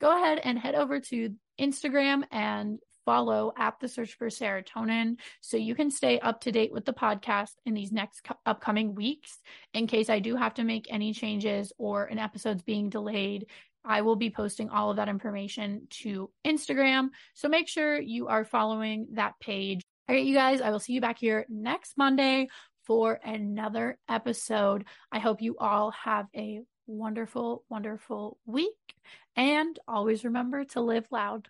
Go 0.00 0.16
ahead 0.16 0.40
and 0.42 0.58
head 0.58 0.74
over 0.74 0.98
to 0.98 1.34
Instagram 1.60 2.22
and 2.30 2.78
follow 3.10 3.52
at 3.56 3.74
the 3.80 3.88
search 3.88 4.14
for 4.14 4.28
serotonin 4.28 5.16
so 5.40 5.56
you 5.56 5.74
can 5.74 5.90
stay 5.90 6.20
up 6.20 6.40
to 6.40 6.52
date 6.52 6.72
with 6.72 6.84
the 6.84 6.92
podcast 6.92 7.50
in 7.66 7.74
these 7.74 7.90
next 7.90 8.22
co- 8.22 8.36
upcoming 8.46 8.94
weeks 8.94 9.40
in 9.74 9.88
case 9.88 10.08
I 10.08 10.20
do 10.20 10.36
have 10.36 10.54
to 10.54 10.62
make 10.62 10.86
any 10.88 11.12
changes 11.12 11.72
or 11.76 12.04
an 12.04 12.20
episode's 12.20 12.62
being 12.62 12.88
delayed. 12.88 13.46
I 13.84 14.02
will 14.02 14.14
be 14.14 14.30
posting 14.30 14.68
all 14.68 14.90
of 14.90 14.96
that 14.98 15.08
information 15.08 15.88
to 16.02 16.30
Instagram. 16.46 17.08
So 17.34 17.48
make 17.48 17.66
sure 17.66 18.00
you 18.00 18.28
are 18.28 18.44
following 18.44 19.08
that 19.14 19.32
page. 19.40 19.82
All 20.08 20.14
right, 20.14 20.24
you 20.24 20.32
guys, 20.32 20.60
I 20.60 20.70
will 20.70 20.78
see 20.78 20.92
you 20.92 21.00
back 21.00 21.18
here 21.18 21.46
next 21.48 21.98
Monday 21.98 22.46
for 22.84 23.18
another 23.24 23.98
episode. 24.08 24.84
I 25.10 25.18
hope 25.18 25.42
you 25.42 25.56
all 25.58 25.90
have 25.90 26.26
a 26.36 26.60
wonderful, 26.86 27.64
wonderful 27.68 28.38
week. 28.46 28.94
And 29.34 29.76
always 29.88 30.24
remember 30.24 30.64
to 30.66 30.80
live 30.80 31.08
loud. 31.10 31.48